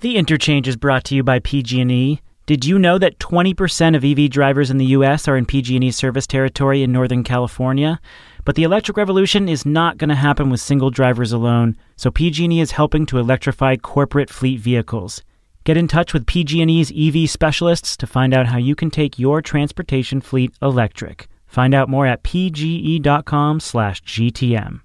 The 0.00 0.16
interchange 0.16 0.68
is 0.68 0.76
brought 0.76 1.02
to 1.06 1.16
you 1.16 1.24
by 1.24 1.40
PG&E. 1.40 2.20
Did 2.46 2.64
you 2.64 2.78
know 2.78 2.98
that 2.98 3.18
20% 3.18 3.96
of 3.96 4.04
EV 4.04 4.30
drivers 4.30 4.70
in 4.70 4.78
the 4.78 4.86
US 4.86 5.26
are 5.26 5.36
in 5.36 5.44
PG&E 5.44 5.90
service 5.90 6.24
territory 6.24 6.84
in 6.84 6.92
Northern 6.92 7.24
California? 7.24 7.98
But 8.44 8.54
the 8.54 8.62
electric 8.62 8.96
revolution 8.96 9.48
is 9.48 9.66
not 9.66 9.98
going 9.98 10.10
to 10.10 10.14
happen 10.14 10.50
with 10.50 10.60
single 10.60 10.90
drivers 10.90 11.32
alone, 11.32 11.76
so 11.96 12.12
PG&E 12.12 12.60
is 12.60 12.70
helping 12.70 13.06
to 13.06 13.18
electrify 13.18 13.74
corporate 13.74 14.30
fleet 14.30 14.60
vehicles. 14.60 15.24
Get 15.64 15.76
in 15.76 15.88
touch 15.88 16.14
with 16.14 16.26
PG&E's 16.26 16.92
EV 16.96 17.28
specialists 17.28 17.96
to 17.96 18.06
find 18.06 18.32
out 18.32 18.46
how 18.46 18.58
you 18.58 18.76
can 18.76 18.92
take 18.92 19.18
your 19.18 19.42
transportation 19.42 20.20
fleet 20.20 20.52
electric. 20.62 21.26
Find 21.48 21.74
out 21.74 21.88
more 21.88 22.06
at 22.06 22.22
pge.com/gtm. 22.22 24.80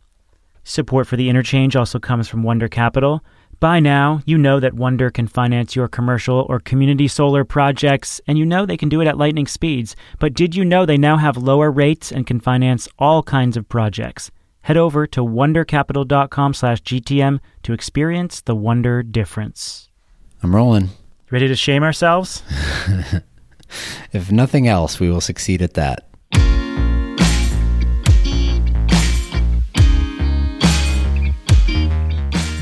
Support 0.63 1.07
for 1.07 1.17
the 1.17 1.29
interchange 1.29 1.75
also 1.75 1.99
comes 1.99 2.27
from 2.27 2.41
Wunder 2.41 2.67
Capital. 2.67 3.23
By 3.63 3.79
now, 3.79 4.19
you 4.25 4.37
know 4.37 4.59
that 4.59 4.73
Wunder 4.73 5.09
can 5.09 5.25
finance 5.25 5.73
your 5.73 5.87
commercial 5.87 6.45
or 6.49 6.59
community 6.59 7.07
solar 7.07 7.45
projects, 7.45 8.19
and 8.27 8.37
you 8.37 8.45
know 8.45 8.65
they 8.65 8.75
can 8.75 8.89
do 8.89 8.99
it 8.99 9.07
at 9.07 9.17
lightning 9.17 9.47
speeds. 9.47 9.95
But 10.19 10.33
did 10.33 10.53
you 10.53 10.65
know 10.65 10.85
they 10.85 10.97
now 10.97 11.15
have 11.15 11.37
lower 11.37 11.71
rates 11.71 12.11
and 12.11 12.27
can 12.27 12.41
finance 12.41 12.89
all 12.99 13.23
kinds 13.23 13.55
of 13.55 13.69
projects? 13.69 14.31
Head 14.63 14.75
over 14.75 15.07
to 15.07 15.21
wundercapital.com/gtm 15.21 17.39
to 17.63 17.71
experience 17.71 18.41
the 18.41 18.53
Wunder 18.53 19.01
difference. 19.01 19.87
I'm 20.41 20.53
rolling. 20.53 20.89
Ready 21.31 21.47
to 21.47 21.55
shame 21.55 21.83
ourselves? 21.83 22.43
If 24.11 24.29
nothing 24.29 24.67
else, 24.67 24.99
we 24.99 25.09
will 25.09 25.21
succeed 25.21 25.61
at 25.61 25.75
that. 25.75 26.09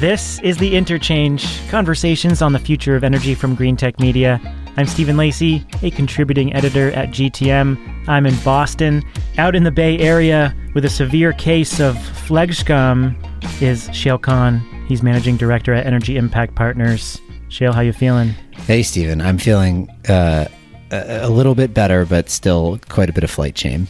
This 0.01 0.39
is 0.39 0.57
the 0.57 0.75
Interchange 0.75 1.45
Conversations 1.69 2.41
on 2.41 2.53
the 2.53 2.57
Future 2.57 2.95
of 2.95 3.03
Energy 3.03 3.35
from 3.35 3.55
Greentech 3.55 3.99
Media. 3.99 4.41
I'm 4.75 4.87
Stephen 4.87 5.15
Lacey, 5.15 5.63
a 5.83 5.91
contributing 5.91 6.55
editor 6.55 6.91
at 6.93 7.09
GTM. 7.09 8.07
I'm 8.07 8.25
in 8.25 8.35
Boston. 8.43 9.03
Out 9.37 9.55
in 9.55 9.63
the 9.63 9.69
Bay 9.69 9.99
Area 9.99 10.55
with 10.73 10.85
a 10.85 10.89
severe 10.89 11.33
case 11.33 11.79
of 11.79 11.93
flygskam 11.97 13.15
is 13.61 13.89
Shayle 13.89 14.19
Kann. 14.19 14.61
He's 14.87 15.03
managing 15.03 15.37
director 15.37 15.71
at 15.71 15.85
Energy 15.85 16.17
Impact 16.17 16.55
Partners. 16.55 17.21
Shayle, 17.49 17.71
how 17.71 17.81
you 17.81 17.93
feeling? 17.93 18.29
Hey, 18.65 18.81
Stephen. 18.81 19.21
I'm 19.21 19.37
feeling 19.37 19.87
uh, 20.09 20.45
a 20.89 21.29
little 21.29 21.53
bit 21.53 21.75
better, 21.75 22.07
but 22.07 22.27
still 22.27 22.79
quite 22.89 23.11
a 23.11 23.13
bit 23.13 23.23
of 23.23 23.29
flight 23.29 23.55
shame. 23.55 23.87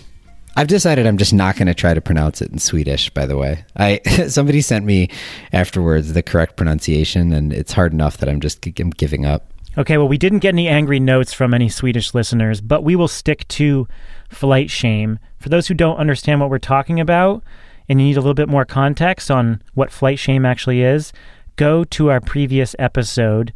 I've 0.56 0.68
decided 0.68 1.08
I'm 1.08 1.18
just 1.18 1.34
not 1.34 1.56
going 1.56 1.68
to 1.68 1.74
try 1.74 1.94
to 1.94 2.02
pronounce 2.02 2.42
it 2.42 2.52
in 2.52 2.60
Swedish. 2.60 3.10
By 3.10 3.26
the 3.26 3.38
way, 3.38 3.66
I 3.78 4.02
somebody 4.28 4.62
sent 4.62 4.86
me 4.86 5.10
afterwards 5.54 6.14
the 6.14 6.24
correct 6.24 6.58
pronunciation, 6.58 7.32
and 7.32 7.54
it's 7.54 7.72
hard 7.72 7.94
enough 7.94 8.18
that 8.18 8.30
I'm 8.30 8.42
just 8.42 8.66
I'm 8.80 8.90
giving 8.90 9.26
up. 9.26 9.46
Okay, 9.78 9.98
well, 9.98 10.08
we 10.10 10.18
didn't 10.18 10.40
get 10.40 10.50
any 10.50 10.68
angry 10.68 11.00
notes 11.00 11.32
from 11.32 11.54
any 11.54 11.70
Swedish 11.70 12.14
listeners, 12.14 12.60
but 12.60 12.84
we 12.84 12.98
will 12.98 13.08
stick 13.08 13.48
to 13.50 13.88
flight 14.30 14.70
shame. 14.70 15.18
For 15.40 15.48
those 15.48 15.68
who 15.68 15.74
don't 15.74 15.96
understand 15.96 16.42
what 16.42 16.50
we're 16.50 16.60
talking 16.60 17.00
about 17.00 17.42
and 17.88 18.02
you 18.02 18.08
need 18.08 18.18
a 18.18 18.20
little 18.20 18.34
bit 18.34 18.50
more 18.50 18.66
context 18.66 19.32
on 19.32 19.62
what 19.74 19.92
flight 19.92 20.20
shame 20.20 20.46
actually 20.46 20.82
is, 20.82 21.14
go 21.56 21.86
to 21.86 22.12
our 22.12 22.20
previous 22.20 22.76
episode. 22.78 23.54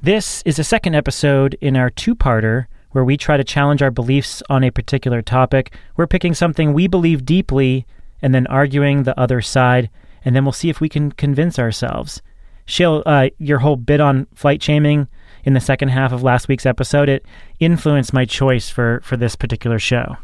This 0.00 0.42
is 0.46 0.58
a 0.60 0.64
second 0.64 0.94
episode 0.94 1.58
in 1.60 1.76
our 1.76 1.90
two 1.90 2.14
parter 2.14 2.66
where 2.92 3.04
we 3.04 3.16
try 3.16 3.36
to 3.36 3.44
challenge 3.44 3.82
our 3.82 3.90
beliefs 3.90 4.42
on 4.48 4.64
a 4.64 4.70
particular 4.70 5.22
topic. 5.22 5.74
We're 5.96 6.06
picking 6.06 6.34
something 6.34 6.72
we 6.72 6.86
believe 6.86 7.24
deeply 7.24 7.86
and 8.22 8.34
then 8.34 8.46
arguing 8.48 9.02
the 9.02 9.18
other 9.18 9.40
side, 9.40 9.90
and 10.24 10.34
then 10.34 10.44
we'll 10.44 10.52
see 10.52 10.68
if 10.68 10.80
we 10.80 10.88
can 10.88 11.12
convince 11.12 11.58
ourselves. 11.58 12.22
Shayle, 12.66 13.02
uh, 13.06 13.30
your 13.38 13.58
whole 13.58 13.76
bit 13.76 14.00
on 14.00 14.26
flight 14.34 14.62
shaming 14.62 15.08
in 15.44 15.54
the 15.54 15.60
second 15.60 15.88
half 15.88 16.12
of 16.12 16.22
last 16.22 16.48
week's 16.48 16.66
episode, 16.66 17.08
it 17.08 17.24
influenced 17.58 18.12
my 18.12 18.24
choice 18.24 18.70
for, 18.70 19.00
for 19.02 19.16
this 19.16 19.34
particular 19.36 19.78
show. 19.78 20.16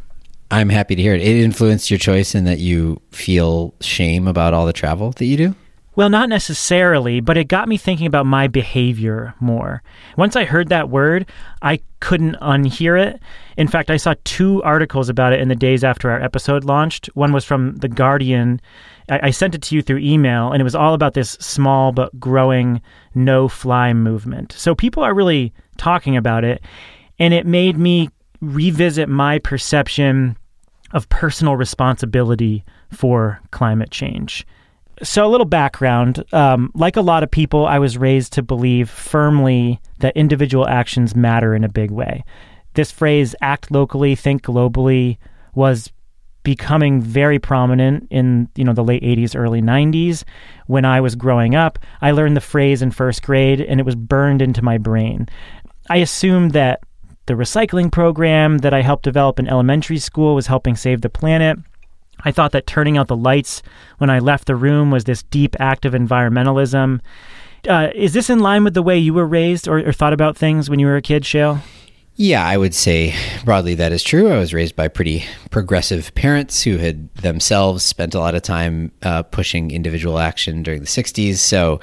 I'm 0.50 0.68
happy 0.68 0.94
to 0.94 1.02
hear 1.02 1.14
it. 1.14 1.22
It 1.22 1.42
influenced 1.42 1.90
your 1.90 1.98
choice 1.98 2.34
in 2.34 2.44
that 2.44 2.58
you 2.58 3.00
feel 3.10 3.74
shame 3.80 4.28
about 4.28 4.54
all 4.54 4.66
the 4.66 4.72
travel 4.72 5.10
that 5.12 5.24
you 5.24 5.36
do? 5.36 5.54
Well, 5.96 6.10
not 6.10 6.28
necessarily, 6.28 7.20
but 7.20 7.38
it 7.38 7.48
got 7.48 7.68
me 7.68 7.78
thinking 7.78 8.06
about 8.06 8.26
my 8.26 8.48
behavior 8.48 9.34
more. 9.40 9.82
Once 10.18 10.36
I 10.36 10.44
heard 10.44 10.68
that 10.68 10.90
word, 10.90 11.24
I 11.62 11.80
couldn't 12.00 12.36
unhear 12.36 13.02
it. 13.02 13.18
In 13.56 13.66
fact, 13.66 13.90
I 13.90 13.96
saw 13.96 14.14
two 14.24 14.62
articles 14.62 15.08
about 15.08 15.32
it 15.32 15.40
in 15.40 15.48
the 15.48 15.56
days 15.56 15.82
after 15.82 16.10
our 16.10 16.22
episode 16.22 16.64
launched. 16.64 17.06
One 17.14 17.32
was 17.32 17.46
from 17.46 17.76
The 17.76 17.88
Guardian. 17.88 18.60
I, 19.08 19.28
I 19.28 19.30
sent 19.30 19.54
it 19.54 19.62
to 19.62 19.74
you 19.74 19.80
through 19.80 20.00
email, 20.00 20.52
and 20.52 20.60
it 20.60 20.64
was 20.64 20.74
all 20.74 20.92
about 20.92 21.14
this 21.14 21.30
small 21.40 21.92
but 21.92 22.20
growing 22.20 22.82
no 23.14 23.48
fly 23.48 23.94
movement. 23.94 24.52
So 24.52 24.74
people 24.74 25.02
are 25.02 25.14
really 25.14 25.54
talking 25.78 26.14
about 26.14 26.44
it, 26.44 26.62
and 27.18 27.32
it 27.32 27.46
made 27.46 27.78
me 27.78 28.10
revisit 28.42 29.08
my 29.08 29.38
perception 29.38 30.36
of 30.92 31.08
personal 31.08 31.56
responsibility 31.56 32.64
for 32.92 33.40
climate 33.50 33.90
change. 33.90 34.46
So, 35.02 35.26
a 35.26 35.28
little 35.28 35.46
background. 35.46 36.24
Um, 36.32 36.70
like 36.74 36.96
a 36.96 37.02
lot 37.02 37.22
of 37.22 37.30
people, 37.30 37.66
I 37.66 37.78
was 37.78 37.98
raised 37.98 38.32
to 38.34 38.42
believe 38.42 38.88
firmly 38.88 39.80
that 39.98 40.16
individual 40.16 40.66
actions 40.66 41.14
matter 41.14 41.54
in 41.54 41.64
a 41.64 41.68
big 41.68 41.90
way. 41.90 42.24
This 42.74 42.90
phrase, 42.90 43.34
act 43.40 43.70
locally, 43.70 44.14
think 44.14 44.42
globally, 44.42 45.18
was 45.54 45.92
becoming 46.46 47.00
very 47.00 47.40
prominent 47.40 48.06
in 48.08 48.48
you 48.54 48.62
know 48.62 48.72
the 48.72 48.84
late 48.84 49.02
80s 49.02 49.34
early 49.34 49.60
90s 49.60 50.22
when 50.68 50.84
i 50.84 51.00
was 51.00 51.16
growing 51.16 51.56
up 51.56 51.76
i 52.00 52.12
learned 52.12 52.36
the 52.36 52.40
phrase 52.40 52.82
in 52.82 52.92
first 52.92 53.20
grade 53.20 53.60
and 53.60 53.80
it 53.80 53.82
was 53.82 53.96
burned 53.96 54.40
into 54.40 54.62
my 54.62 54.78
brain 54.78 55.28
i 55.90 55.96
assumed 55.96 56.52
that 56.52 56.84
the 57.26 57.34
recycling 57.34 57.90
program 57.90 58.58
that 58.58 58.72
i 58.72 58.80
helped 58.80 59.02
develop 59.02 59.40
in 59.40 59.48
elementary 59.48 59.98
school 59.98 60.36
was 60.36 60.46
helping 60.46 60.76
save 60.76 61.00
the 61.00 61.10
planet 61.10 61.58
I 62.24 62.32
thought 62.32 62.52
that 62.52 62.66
turning 62.66 62.96
out 62.96 63.08
the 63.08 63.16
lights 63.16 63.62
when 63.98 64.10
I 64.10 64.18
left 64.18 64.46
the 64.46 64.56
room 64.56 64.90
was 64.90 65.04
this 65.04 65.22
deep 65.24 65.56
act 65.60 65.84
of 65.84 65.92
environmentalism. 65.92 67.00
Uh, 67.68 67.88
is 67.94 68.12
this 68.12 68.30
in 68.30 68.40
line 68.40 68.64
with 68.64 68.74
the 68.74 68.82
way 68.82 68.98
you 68.98 69.14
were 69.14 69.26
raised 69.26 69.68
or, 69.68 69.78
or 69.78 69.92
thought 69.92 70.12
about 70.12 70.36
things 70.36 70.70
when 70.70 70.78
you 70.78 70.86
were 70.86 70.96
a 70.96 71.02
kid, 71.02 71.24
Shayle? 71.24 71.62
Yeah, 72.18 72.46
I 72.46 72.56
would 72.56 72.74
say 72.74 73.14
broadly 73.44 73.74
that 73.74 73.92
is 73.92 74.02
true. 74.02 74.30
I 74.30 74.38
was 74.38 74.54
raised 74.54 74.74
by 74.74 74.88
pretty 74.88 75.24
progressive 75.50 76.14
parents 76.14 76.62
who 76.62 76.78
had 76.78 77.14
themselves 77.16 77.84
spent 77.84 78.14
a 78.14 78.18
lot 78.18 78.34
of 78.34 78.40
time 78.40 78.90
uh, 79.02 79.22
pushing 79.24 79.70
individual 79.70 80.18
action 80.18 80.62
during 80.62 80.80
the 80.80 80.86
60s. 80.86 81.36
So 81.36 81.80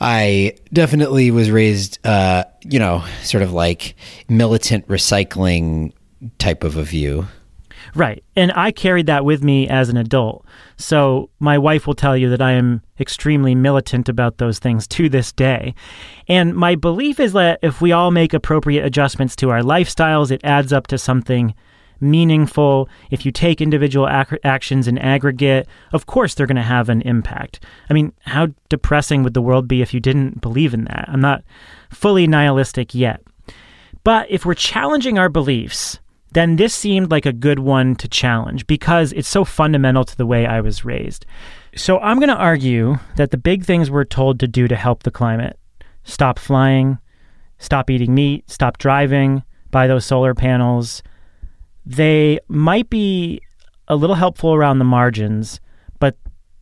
I 0.00 0.54
definitely 0.72 1.30
was 1.30 1.50
raised, 1.50 1.98
uh, 2.06 2.44
you 2.64 2.78
know, 2.78 3.04
sort 3.22 3.42
of 3.42 3.52
like 3.52 3.94
militant 4.28 4.88
recycling 4.88 5.92
type 6.38 6.64
of 6.64 6.76
a 6.76 6.82
view. 6.82 7.26
Right. 7.94 8.22
And 8.36 8.52
I 8.52 8.70
carried 8.70 9.06
that 9.06 9.24
with 9.24 9.42
me 9.42 9.68
as 9.68 9.88
an 9.88 9.96
adult. 9.96 10.44
So 10.76 11.30
my 11.40 11.58
wife 11.58 11.86
will 11.86 11.94
tell 11.94 12.16
you 12.16 12.28
that 12.30 12.42
I 12.42 12.52
am 12.52 12.82
extremely 13.00 13.54
militant 13.54 14.08
about 14.08 14.38
those 14.38 14.58
things 14.58 14.86
to 14.88 15.08
this 15.08 15.32
day. 15.32 15.74
And 16.28 16.54
my 16.54 16.74
belief 16.74 17.20
is 17.20 17.32
that 17.32 17.58
if 17.62 17.80
we 17.80 17.92
all 17.92 18.10
make 18.10 18.34
appropriate 18.34 18.84
adjustments 18.84 19.36
to 19.36 19.50
our 19.50 19.62
lifestyles, 19.62 20.30
it 20.30 20.40
adds 20.44 20.72
up 20.72 20.86
to 20.88 20.98
something 20.98 21.54
meaningful. 22.00 22.88
If 23.10 23.26
you 23.26 23.32
take 23.32 23.60
individual 23.60 24.08
ac- 24.08 24.38
actions 24.44 24.86
in 24.86 24.98
aggregate, 24.98 25.66
of 25.92 26.06
course 26.06 26.34
they're 26.34 26.46
going 26.46 26.56
to 26.56 26.62
have 26.62 26.88
an 26.88 27.02
impact. 27.02 27.64
I 27.90 27.94
mean, 27.94 28.12
how 28.20 28.48
depressing 28.68 29.22
would 29.24 29.34
the 29.34 29.42
world 29.42 29.66
be 29.66 29.82
if 29.82 29.92
you 29.92 30.00
didn't 30.00 30.40
believe 30.40 30.74
in 30.74 30.84
that? 30.84 31.06
I'm 31.08 31.20
not 31.20 31.42
fully 31.90 32.26
nihilistic 32.26 32.94
yet. 32.94 33.20
But 34.04 34.30
if 34.30 34.46
we're 34.46 34.54
challenging 34.54 35.18
our 35.18 35.28
beliefs, 35.28 35.98
then 36.38 36.56
this 36.56 36.74
seemed 36.74 37.10
like 37.10 37.26
a 37.26 37.32
good 37.32 37.58
one 37.58 37.96
to 37.96 38.08
challenge 38.08 38.66
because 38.66 39.12
it's 39.12 39.28
so 39.28 39.44
fundamental 39.44 40.04
to 40.04 40.16
the 40.16 40.26
way 40.26 40.46
I 40.46 40.60
was 40.60 40.84
raised. 40.84 41.26
So 41.74 41.98
I'm 41.98 42.18
going 42.18 42.28
to 42.28 42.36
argue 42.36 42.98
that 43.16 43.30
the 43.30 43.36
big 43.36 43.64
things 43.64 43.90
we're 43.90 44.04
told 44.04 44.40
to 44.40 44.48
do 44.48 44.68
to 44.68 44.76
help 44.76 45.02
the 45.02 45.10
climate 45.10 45.58
stop 46.04 46.38
flying, 46.38 46.98
stop 47.58 47.90
eating 47.90 48.14
meat, 48.14 48.48
stop 48.48 48.78
driving, 48.78 49.42
buy 49.70 49.86
those 49.86 50.06
solar 50.06 50.34
panels 50.34 51.02
they 51.88 52.38
might 52.48 52.90
be 52.90 53.40
a 53.88 53.96
little 53.96 54.14
helpful 54.14 54.52
around 54.52 54.78
the 54.78 54.84
margins, 54.84 55.58
but 55.98 56.16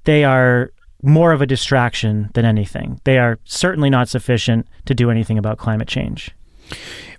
they 0.05 0.23
are 0.23 0.71
more 1.03 1.33
of 1.33 1.43
a 1.43 1.47
distraction 1.47 2.31
than 2.35 2.45
anything. 2.45 3.01
They 3.03 3.19
are 3.19 3.41
certainly 3.45 3.91
not 3.91 4.09
sufficient 4.09 4.69
to 4.85 4.95
do 4.95 5.11
anything 5.11 5.37
about 5.37 5.59
climate 5.59 5.89
change. 5.89 6.31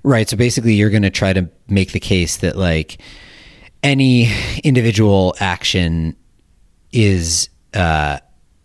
Right. 0.04 0.30
So 0.30 0.38
basically, 0.38 0.74
you're 0.74 0.90
going 0.90 1.04
to 1.04 1.10
try 1.10 1.34
to 1.34 1.50
make 1.68 1.92
the 1.92 2.00
case 2.00 2.38
that 2.38 2.56
like 2.56 2.98
any 3.84 4.32
individual 4.64 5.36
action 5.40 6.16
is 6.92 7.50
uh, 7.74 8.20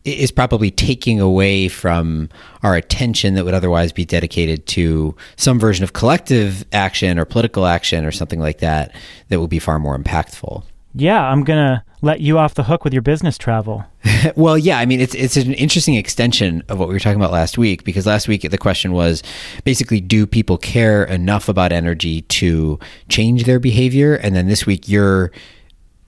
is 0.05 0.33
probably 0.33 0.71
taking 0.71 1.21
away 1.21 1.69
from 1.69 2.29
our 2.63 2.75
attention 2.75 3.35
that 3.35 3.45
would 3.45 3.55
otherwise 3.55 3.93
be 3.93 4.05
dedicated 4.05 4.67
to 4.67 5.15
some 5.37 5.59
version 5.59 5.85
of 5.85 5.93
collective 5.93 6.65
action 6.73 7.19
or 7.19 7.25
political 7.25 7.67
action 7.67 8.05
or 8.05 8.11
something 8.11 8.41
like 8.41 8.59
that 8.59 8.95
that 9.29 9.41
would 9.41 9.51
be 9.51 9.59
far 9.59 9.79
more 9.79 9.97
impactful. 9.97 10.65
Yeah, 10.95 11.23
I'm 11.23 11.45
to 11.59 11.85
let 12.03 12.21
you 12.21 12.37
off 12.37 12.55
the 12.55 12.65
hook 12.65 12.85
with 12.85 12.93
your 12.93 13.01
business 13.01 13.39
travel. 13.39 13.85
well, 14.37 14.59
yeah, 14.59 14.79
I 14.79 14.87
mean, 14.87 15.01
it's 15.01 15.15
it's 15.15 15.37
an 15.37 15.55
interesting 15.55 15.95
extension 15.95 16.63
of 16.69 16.79
what 16.79 16.89
we 16.89 16.95
were 16.95 17.01
talking 17.01 17.21
about 17.21 17.33
last 17.33 17.57
week 17.57 17.85
because 17.85 18.07
last 18.07 18.29
week 18.29 18.43
the 18.43 18.59
question 18.59 18.93
was 18.93 19.23
basically, 19.65 20.01
do 20.01 20.27
people 20.27 20.59
care 20.59 21.05
enough 21.05 21.49
about 21.49 21.73
energy 21.73 22.23
to 22.23 22.79
change 23.09 23.45
their 23.45 23.61
behavior? 23.61 24.17
And 24.17 24.35
then 24.35 24.49
this 24.49 24.67
week 24.67 24.89
you're 24.89 25.33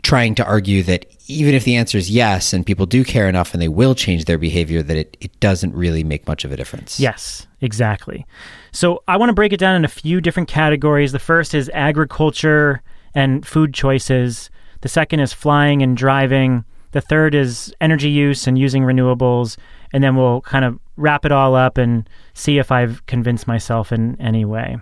trying 0.02 0.34
to 0.34 0.44
argue 0.44 0.82
that 0.82 1.06
even 1.28 1.54
if 1.54 1.64
the 1.64 1.76
answer 1.76 1.96
is 1.96 2.10
yes 2.10 2.52
and 2.52 2.66
people 2.66 2.84
do 2.84 3.04
care 3.04 3.26
enough 3.28 3.54
and 3.54 3.62
they 3.62 3.68
will 3.68 3.94
change 3.94 4.26
their 4.26 4.36
behavior, 4.36 4.82
that 4.82 4.96
it, 4.96 5.16
it 5.20 5.40
doesn't 5.40 5.74
really 5.74 6.04
make 6.04 6.26
much 6.28 6.44
of 6.44 6.52
a 6.52 6.56
difference. 6.56 7.00
Yes, 7.00 7.46
exactly. 7.62 8.26
So 8.70 9.02
I 9.08 9.16
want 9.16 9.30
to 9.30 9.34
break 9.34 9.52
it 9.52 9.56
down 9.58 9.76
in 9.76 9.84
a 9.84 9.88
few 9.88 10.20
different 10.20 10.48
categories. 10.48 11.12
The 11.12 11.18
first 11.18 11.54
is 11.54 11.70
agriculture 11.72 12.82
and 13.14 13.46
food 13.46 13.72
choices. 13.72 14.50
The 14.84 14.90
second 14.90 15.20
is 15.20 15.32
flying 15.32 15.80
and 15.80 15.96
driving. 15.96 16.62
The 16.90 17.00
third 17.00 17.34
is 17.34 17.74
energy 17.80 18.10
use 18.10 18.46
and 18.46 18.58
using 18.58 18.82
renewables. 18.82 19.56
And 19.94 20.04
then 20.04 20.14
we'll 20.14 20.42
kind 20.42 20.62
of 20.62 20.78
wrap 20.98 21.24
it 21.24 21.32
all 21.32 21.54
up 21.54 21.78
and 21.78 22.06
see 22.34 22.58
if 22.58 22.70
I've 22.70 23.04
convinced 23.06 23.46
myself 23.46 23.92
in 23.92 24.20
any 24.20 24.44
way. 24.44 24.76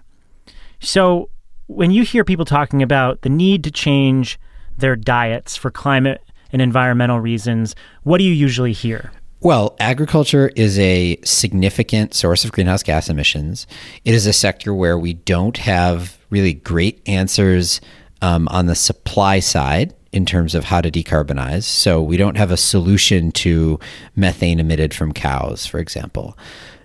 So, 0.81 1.31
when 1.69 1.93
you 1.93 2.03
hear 2.03 2.25
people 2.25 2.45
talking 2.45 2.83
about 2.83 3.23
the 3.23 3.29
need 3.29 3.63
to 3.63 3.71
change 3.71 4.41
their 4.77 4.97
diets 4.97 5.55
for 5.55 5.71
climate 5.71 6.21
and 6.51 6.61
environmental 6.61 7.21
reasons, 7.21 7.77
what 8.03 8.19
do 8.19 8.25
you 8.25 8.33
usually 8.33 8.73
hear? 8.73 9.13
Well, 9.39 9.77
agriculture 9.79 10.51
is 10.57 10.81
a 10.81 11.17
significant 11.23 12.15
source 12.15 12.45
of 12.45 12.51
greenhouse 12.51 12.83
gas 12.83 13.09
emissions. 13.09 13.69
It 14.05 14.15
is 14.15 14.27
a 14.27 14.33
sector 14.33 14.75
where 14.75 14.99
we 14.99 15.15
don't 15.15 15.59
have 15.59 16.19
really 16.29 16.55
great 16.55 17.01
answers 17.07 17.81
um, 18.23 18.49
on 18.49 18.67
the 18.67 18.75
supply 18.75 19.41
side 19.41 19.93
in 20.13 20.25
terms 20.25 20.55
of 20.55 20.65
how 20.65 20.81
to 20.81 20.91
decarbonize. 20.91 21.65
So 21.65 22.01
we 22.01 22.17
don't 22.17 22.37
have 22.37 22.51
a 22.51 22.57
solution 22.57 23.33
to 23.33 23.79
methane 24.17 24.61
emitted 24.61 24.95
from 24.95 25.13
cows, 25.13 25.67
for 25.67 25.79
example. 25.79 26.39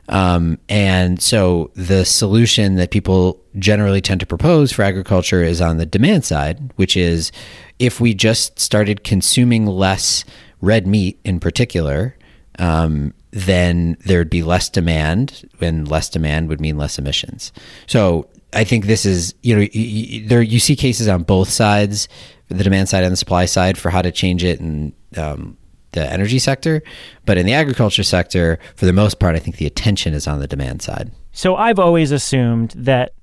Um, 0.09 0.57
and 0.69 1.21
so 1.21 1.69
the 1.75 2.05
solution 2.05 2.75
that 2.75 2.91
people 2.91 3.41
generally 3.59 3.99
tend 3.99 4.21
to 4.21 4.25
propose 4.25 4.71
for 4.71 4.83
agriculture 4.83 5.43
is 5.43 5.59
on 5.61 5.77
the 5.77 5.85
demand 5.85 6.23
side, 6.23 6.71
which 6.77 6.95
is 6.95 7.31
if 7.77 7.99
we 7.99 8.13
just 8.13 8.57
started 8.57 9.03
consuming 9.03 9.65
less 9.65 10.23
red 10.61 10.87
meat 10.87 11.19
in 11.25 11.39
particular, 11.39 12.15
um, 12.57 13.13
then 13.31 13.97
there'd 14.05 14.29
be 14.29 14.41
less 14.43 14.69
demand, 14.69 15.47
and 15.59 15.87
less 15.87 16.09
demand 16.09 16.47
would 16.47 16.61
mean 16.61 16.77
less 16.77 16.97
emissions. 16.97 17.51
So 17.85 18.29
I 18.53 18.63
think 18.63 18.85
this 18.85 19.05
is 19.05 19.35
you 19.41 19.55
know 19.55 20.27
there 20.27 20.41
you 20.41 20.59
see 20.59 20.75
cases 20.75 21.07
on 21.07 21.23
both 21.23 21.49
sides, 21.49 22.07
the 22.47 22.63
demand 22.63 22.89
side 22.89 23.03
and 23.03 23.11
the 23.11 23.17
supply 23.17 23.45
side, 23.45 23.77
for 23.77 23.89
how 23.89 24.01
to 24.01 24.11
change 24.11 24.43
it 24.43 24.59
and 24.59 24.93
um, 25.17 25.57
the 25.91 26.11
energy 26.11 26.39
sector. 26.39 26.81
But 27.25 27.37
in 27.37 27.45
the 27.45 27.53
agriculture 27.53 28.03
sector, 28.03 28.59
for 28.75 28.85
the 28.85 28.93
most 28.93 29.19
part, 29.19 29.35
I 29.35 29.39
think 29.39 29.57
the 29.57 29.65
attention 29.65 30.13
is 30.13 30.27
on 30.27 30.39
the 30.39 30.47
demand 30.47 30.81
side. 30.81 31.11
So 31.31 31.55
I've 31.55 31.79
always 31.79 32.11
assumed 32.11 32.73
that 32.75 33.13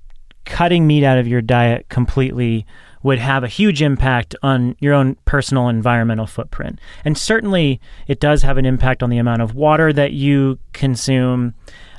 cutting 0.45 0.85
meat 0.85 1.03
out 1.03 1.17
of 1.17 1.27
your 1.27 1.41
diet 1.41 1.89
completely 1.89 2.65
would 3.05 3.19
have 3.19 3.43
a 3.43 3.47
huge 3.47 3.83
impact 3.83 4.35
on 4.41 4.75
your 4.79 4.93
own 4.93 5.15
personal 5.25 5.69
environmental 5.69 6.25
footprint. 6.25 6.79
And 7.03 7.15
certainly 7.15 7.79
it 8.07 8.19
does 8.19 8.41
have 8.41 8.57
an 8.57 8.65
impact 8.65 9.03
on 9.03 9.11
the 9.11 9.19
amount 9.19 9.43
of 9.43 9.53
water 9.53 9.93
that 9.93 10.13
you 10.13 10.57
consume 10.73 11.53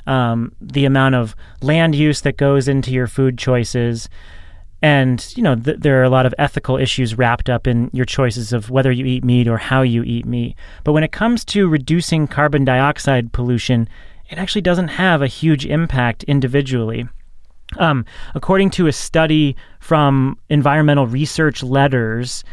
um, 0.07 0.53
the 0.59 0.85
amount 0.85 1.15
of 1.15 1.35
land 1.61 1.93
use 1.93 2.21
that 2.21 2.37
goes 2.37 2.67
into 2.67 2.91
your 2.91 3.07
food 3.07 3.37
choices. 3.37 4.09
And, 4.81 5.25
you 5.35 5.43
know, 5.43 5.55
th- 5.55 5.79
there 5.79 5.99
are 5.99 6.03
a 6.03 6.09
lot 6.09 6.25
of 6.25 6.33
ethical 6.37 6.77
issues 6.77 7.17
wrapped 7.17 7.49
up 7.49 7.67
in 7.67 7.89
your 7.93 8.05
choices 8.05 8.53
of 8.53 8.69
whether 8.69 8.91
you 8.91 9.05
eat 9.05 9.23
meat 9.23 9.47
or 9.47 9.57
how 9.57 9.81
you 9.81 10.03
eat 10.03 10.25
meat. 10.25 10.55
But 10.83 10.93
when 10.93 11.03
it 11.03 11.11
comes 11.11 11.43
to 11.45 11.67
reducing 11.67 12.27
carbon 12.27 12.63
dioxide 12.63 13.33
pollution, 13.33 13.89
it 14.29 14.37
actually 14.37 14.61
doesn't 14.61 14.89
have 14.89 15.21
a 15.21 15.27
huge 15.27 15.65
impact 15.65 16.23
individually. 16.23 17.07
Um, 17.77 18.05
according 18.33 18.69
to 18.71 18.87
a 18.87 18.93
study 18.93 19.55
from 19.79 20.37
Environmental 20.49 21.05
Research 21.05 21.63
Letters, 21.63 22.43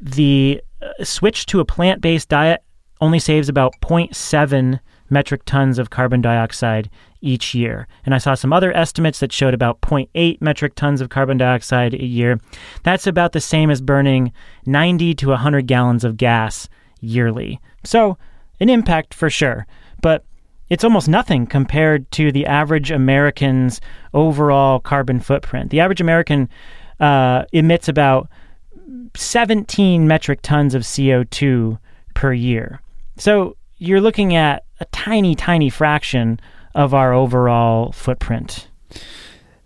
the 0.00 0.60
uh, 0.82 1.04
switch 1.04 1.46
to 1.46 1.60
a 1.60 1.64
plant 1.64 2.00
based 2.00 2.28
diet 2.28 2.62
only 3.00 3.18
saves 3.18 3.48
about 3.48 3.74
0.7 3.82 4.80
metric 5.10 5.42
tons 5.44 5.78
of 5.78 5.90
carbon 5.90 6.20
dioxide 6.20 6.90
each 7.20 7.54
year. 7.54 7.86
And 8.04 8.14
I 8.14 8.18
saw 8.18 8.34
some 8.34 8.52
other 8.52 8.74
estimates 8.76 9.20
that 9.20 9.32
showed 9.32 9.54
about 9.54 9.80
0.8 9.80 10.40
metric 10.40 10.74
tons 10.74 11.00
of 11.00 11.08
carbon 11.08 11.38
dioxide 11.38 11.94
a 11.94 12.04
year. 12.04 12.40
That's 12.82 13.06
about 13.06 13.32
the 13.32 13.40
same 13.40 13.70
as 13.70 13.80
burning 13.80 14.32
90 14.66 15.14
to 15.16 15.28
100 15.28 15.66
gallons 15.66 16.04
of 16.04 16.16
gas 16.16 16.68
yearly. 17.00 17.60
So, 17.84 18.18
an 18.60 18.68
impact 18.68 19.14
for 19.14 19.30
sure. 19.30 19.66
But 20.02 20.24
it's 20.68 20.84
almost 20.84 21.08
nothing 21.08 21.46
compared 21.46 22.10
to 22.12 22.32
the 22.32 22.46
average 22.46 22.90
American's 22.90 23.80
overall 24.14 24.80
carbon 24.80 25.20
footprint. 25.20 25.70
The 25.70 25.80
average 25.80 26.00
American 26.00 26.48
uh, 26.98 27.44
emits 27.52 27.88
about 27.88 28.28
17 29.14 30.06
metric 30.06 30.40
tons 30.42 30.74
of 30.74 30.82
CO2 30.82 31.78
per 32.14 32.32
year. 32.32 32.80
So 33.16 33.56
you're 33.78 34.00
looking 34.00 34.34
at 34.34 34.64
a 34.80 34.84
tiny, 34.86 35.34
tiny 35.34 35.70
fraction 35.70 36.40
of 36.74 36.94
our 36.94 37.12
overall 37.12 37.92
footprint. 37.92 38.68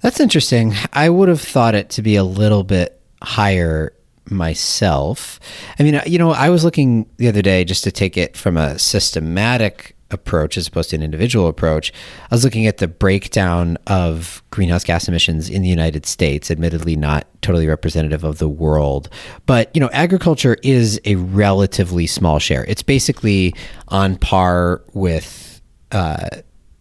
That's 0.01 0.21
interesting. 0.21 0.75
I 0.93 1.09
would 1.09 1.29
have 1.29 1.41
thought 1.41 1.75
it 1.75 1.91
to 1.91 2.03
be 2.03 2.17
a 2.17 2.25
little 2.25 2.65
bit 2.65 3.01
higher 3.23 3.93
myself. 4.31 5.41
I 5.79 5.83
mean, 5.83 6.01
you 6.07 6.19
know, 6.19 6.31
I 6.31 6.49
was 6.51 6.65
looking 6.65 7.09
the 7.17 7.29
other 7.29 7.43
day 7.43 7.65
just 7.65 7.85
to 7.85 7.93
take 7.93 8.17
it 8.17 8.37
from 8.37 8.57
a 8.57 8.79
systematic 8.79 9.97
approach 10.11 10.57
as 10.57 10.67
opposed 10.67 10.91
to 10.91 10.97
an 10.97 11.03
individual 11.03 11.49
approach. 11.49 11.93
I 12.31 12.35
was 12.35 12.45
looking 12.45 12.67
at 12.67 12.79
the 12.79 12.89
breakdown 12.89 13.77
of 13.87 14.43
greenhouse 14.51 14.85
gas 14.85 15.09
emissions 15.09 15.49
in 15.49 15.63
the 15.63 15.69
United 15.69 16.07
States, 16.07 16.51
admittedly 16.51 16.97
not 16.97 17.27
totally 17.43 17.67
representative 17.67 18.25
of 18.25 18.39
the 18.39 18.49
world. 18.49 19.09
But, 19.47 19.71
you 19.75 19.81
know, 19.81 19.91
agriculture 19.93 20.57
is 20.63 21.01
a 21.05 21.15
relatively 21.17 22.07
small 22.07 22.39
share. 22.39 22.65
It's 22.67 22.83
basically 22.83 23.55
on 23.89 24.17
par 24.17 24.83
with 24.93 25.61
uh, 25.93 26.29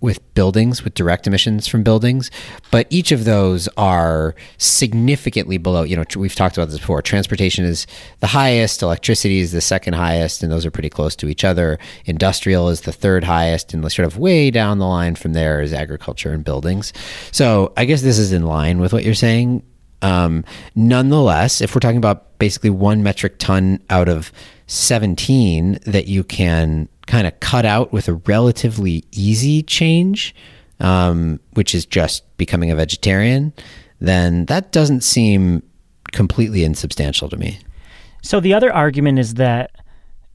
with 0.01 0.33
buildings, 0.33 0.83
with 0.83 0.93
direct 0.93 1.27
emissions 1.27 1.67
from 1.67 1.83
buildings, 1.83 2.31
but 2.71 2.87
each 2.89 3.11
of 3.11 3.25
those 3.25 3.67
are 3.75 4.33
significantly 4.57 5.57
below. 5.57 5.83
You 5.83 5.97
know, 5.97 6.05
we've 6.15 6.35
talked 6.35 6.57
about 6.57 6.69
this 6.69 6.79
before. 6.79 7.01
Transportation 7.01 7.65
is 7.65 7.85
the 8.19 8.27
highest, 8.27 8.81
electricity 8.81 9.39
is 9.39 9.51
the 9.51 9.61
second 9.61 9.93
highest, 9.93 10.41
and 10.41 10.51
those 10.51 10.65
are 10.65 10.71
pretty 10.71 10.89
close 10.89 11.15
to 11.17 11.27
each 11.27 11.43
other. 11.43 11.77
Industrial 12.05 12.69
is 12.69 12.81
the 12.81 12.93
third 12.93 13.25
highest, 13.25 13.73
and 13.73 13.89
sort 13.91 14.05
of 14.05 14.17
way 14.17 14.51
down 14.51 14.79
the 14.79 14.85
line 14.85 15.15
from 15.15 15.33
there 15.33 15.61
is 15.61 15.73
agriculture 15.73 16.31
and 16.31 16.43
buildings. 16.43 16.93
So 17.31 17.73
I 17.75 17.85
guess 17.85 18.01
this 18.01 18.19
is 18.19 18.31
in 18.31 18.43
line 18.43 18.79
with 18.79 18.93
what 18.93 19.03
you're 19.03 19.13
saying. 19.13 19.63
Um, 20.01 20.45
nonetheless, 20.75 21.59
if 21.59 21.75
we're 21.75 21.81
talking 21.81 21.97
about 21.97 22.37
basically 22.39 22.69
one 22.69 23.03
metric 23.03 23.37
ton 23.37 23.81
out 23.89 24.07
of 24.07 24.31
17 24.67 25.79
that 25.85 26.07
you 26.07 26.23
can 26.23 26.87
kind 27.09 27.25
of 27.25 27.37
cut 27.39 27.65
out 27.65 27.91
with 27.91 28.07
a 28.07 28.13
relatively 28.13 29.03
easy 29.11 29.63
change, 29.63 30.35
um, 30.79 31.39
which 31.53 31.73
is 31.73 31.85
just 31.85 32.23
becoming 32.37 32.69
a 32.69 32.75
vegetarian, 32.75 33.51
then 33.99 34.45
that 34.45 34.71
doesn't 34.71 35.01
seem 35.01 35.63
completely 36.11 36.63
insubstantial 36.63 37.27
to 37.27 37.35
me. 37.35 37.59
So 38.21 38.39
the 38.39 38.53
other 38.53 38.71
argument 38.71 39.17
is 39.17 39.33
that 39.35 39.71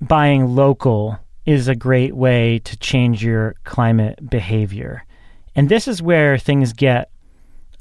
buying 0.01 0.57
local 0.57 1.17
is 1.47 1.69
a 1.69 1.77
great 1.77 2.17
way 2.17 2.59
to 2.65 2.77
change 2.79 3.25
your 3.25 3.55
climate 3.63 4.29
behavior. 4.29 5.05
And 5.55 5.69
this 5.69 5.87
is 5.87 6.03
where 6.03 6.39
things 6.39 6.73
get 6.73 7.09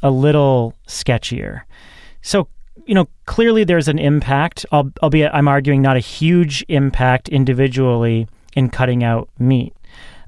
a 0.03 0.12
little 0.12 0.75
sketchier. 0.88 1.62
So, 2.21 2.47
you 2.85 2.93
know, 2.93 3.07
clearly 3.25 3.63
there's 3.63 3.88
an 3.88 3.97
impact, 3.97 4.67
albeit 4.71 5.33
I'm 5.33 5.47
arguing 5.47 5.81
not 5.81 5.97
a 5.97 6.00
huge 6.00 6.63
impact 6.67 7.27
individually 7.29 8.27
in 8.55 8.69
cutting 8.69 9.03
out 9.03 9.29
meat. 9.39 9.74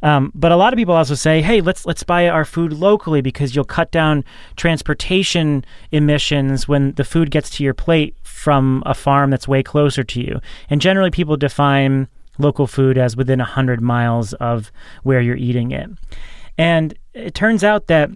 Um, 0.03 0.31
but 0.35 0.51
a 0.51 0.55
lot 0.55 0.71
of 0.71 0.77
people 0.77 0.93
also 0.93 1.15
say, 1.15 1.41
"Hey, 1.41 1.61
let's 1.61 1.85
let's 1.85 2.03
buy 2.03 2.27
our 2.27 2.45
food 2.45 2.73
locally 2.73 3.21
because 3.21 3.55
you'll 3.55 3.65
cut 3.65 3.91
down 3.91 4.23
transportation 4.55 5.65
emissions 5.91 6.67
when 6.67 6.91
the 6.93 7.03
food 7.03 7.31
gets 7.31 7.49
to 7.51 7.63
your 7.63 7.73
plate 7.73 8.15
from 8.21 8.83
a 8.85 8.93
farm 8.93 9.31
that's 9.31 9.47
way 9.47 9.63
closer 9.63 10.03
to 10.03 10.21
you." 10.21 10.39
And 10.69 10.79
generally, 10.79 11.09
people 11.09 11.37
define 11.37 12.07
local 12.37 12.67
food 12.67 12.97
as 12.97 13.15
within 13.15 13.39
hundred 13.39 13.81
miles 13.81 14.33
of 14.33 14.71
where 15.03 15.21
you're 15.21 15.37
eating 15.37 15.71
it. 15.71 15.89
And 16.57 16.93
it 17.13 17.33
turns 17.33 17.63
out 17.63 17.87
that 17.87 18.11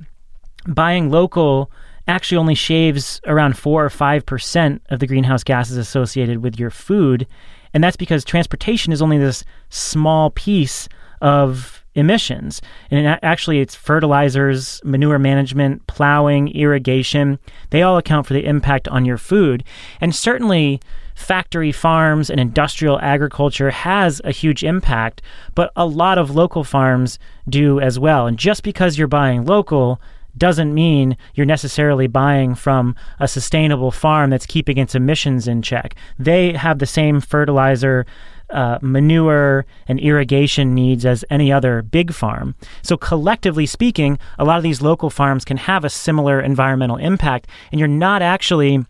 buying 0.67 1.09
local 1.09 1.71
actually 2.07 2.37
only 2.37 2.55
shaves 2.55 3.21
around 3.25 3.57
four 3.57 3.83
or 3.83 3.89
five 3.89 4.25
percent 4.25 4.81
of 4.89 4.99
the 4.99 5.07
greenhouse 5.07 5.43
gases 5.43 5.77
associated 5.77 6.43
with 6.43 6.59
your 6.59 6.69
food 6.69 7.25
and 7.73 7.83
that's 7.83 7.97
because 7.97 8.23
transportation 8.23 8.91
is 8.91 9.01
only 9.01 9.17
this 9.17 9.43
small 9.69 10.31
piece 10.31 10.88
of 11.21 11.83
emissions. 11.95 12.61
And 12.91 13.19
actually, 13.21 13.59
it's 13.59 13.75
fertilizers, 13.75 14.81
manure 14.83 15.19
management, 15.19 15.85
plowing, 15.88 16.49
irrigation. 16.49 17.39
They 17.71 17.81
all 17.81 17.97
account 17.97 18.27
for 18.27 18.33
the 18.33 18.45
impact 18.45 18.88
on 18.88 19.05
your 19.05 19.17
food. 19.17 19.63
And 19.99 20.15
certainly, 20.15 20.79
factory 21.15 21.71
farms 21.71 22.29
and 22.29 22.39
industrial 22.39 22.99
agriculture 23.01 23.71
has 23.71 24.21
a 24.23 24.31
huge 24.31 24.63
impact, 24.63 25.21
but 25.53 25.71
a 25.75 25.85
lot 25.85 26.17
of 26.17 26.31
local 26.31 26.63
farms 26.63 27.19
do 27.47 27.79
as 27.79 27.99
well. 27.99 28.25
And 28.25 28.38
just 28.38 28.63
because 28.63 28.97
you're 28.97 29.07
buying 29.07 29.45
local 29.45 29.99
doesn't 30.38 30.74
mean 30.74 31.17
you're 31.33 31.45
necessarily 31.45 32.07
buying 32.07 32.55
from 32.55 32.95
a 33.19 33.27
sustainable 33.27 33.91
farm 33.91 34.29
that's 34.29 34.45
keeping 34.45 34.77
its 34.77 34.95
emissions 34.95 35.48
in 35.48 35.62
check. 35.62 35.95
They 36.17 36.53
have 36.53 36.79
the 36.79 36.86
same 36.86 37.19
fertilizer, 37.19 38.05
uh, 38.50 38.79
manure, 38.81 39.65
and 39.88 40.00
irrigation 40.00 40.74
needs 40.74 41.05
as 41.05 41.25
any 41.29 41.51
other 41.51 41.81
big 41.81 42.13
farm. 42.13 42.55
So, 42.81 42.98
collectively 42.98 43.65
speaking, 43.65 44.17
a 44.38 44.45
lot 44.45 44.57
of 44.57 44.63
these 44.63 44.81
local 44.81 45.09
farms 45.09 45.45
can 45.45 45.57
have 45.57 45.83
a 45.83 45.89
similar 45.89 46.41
environmental 46.41 46.98
impact, 46.98 47.48
and 47.71 47.79
you're 47.79 47.88
not 47.88 48.21
actually 48.21 48.86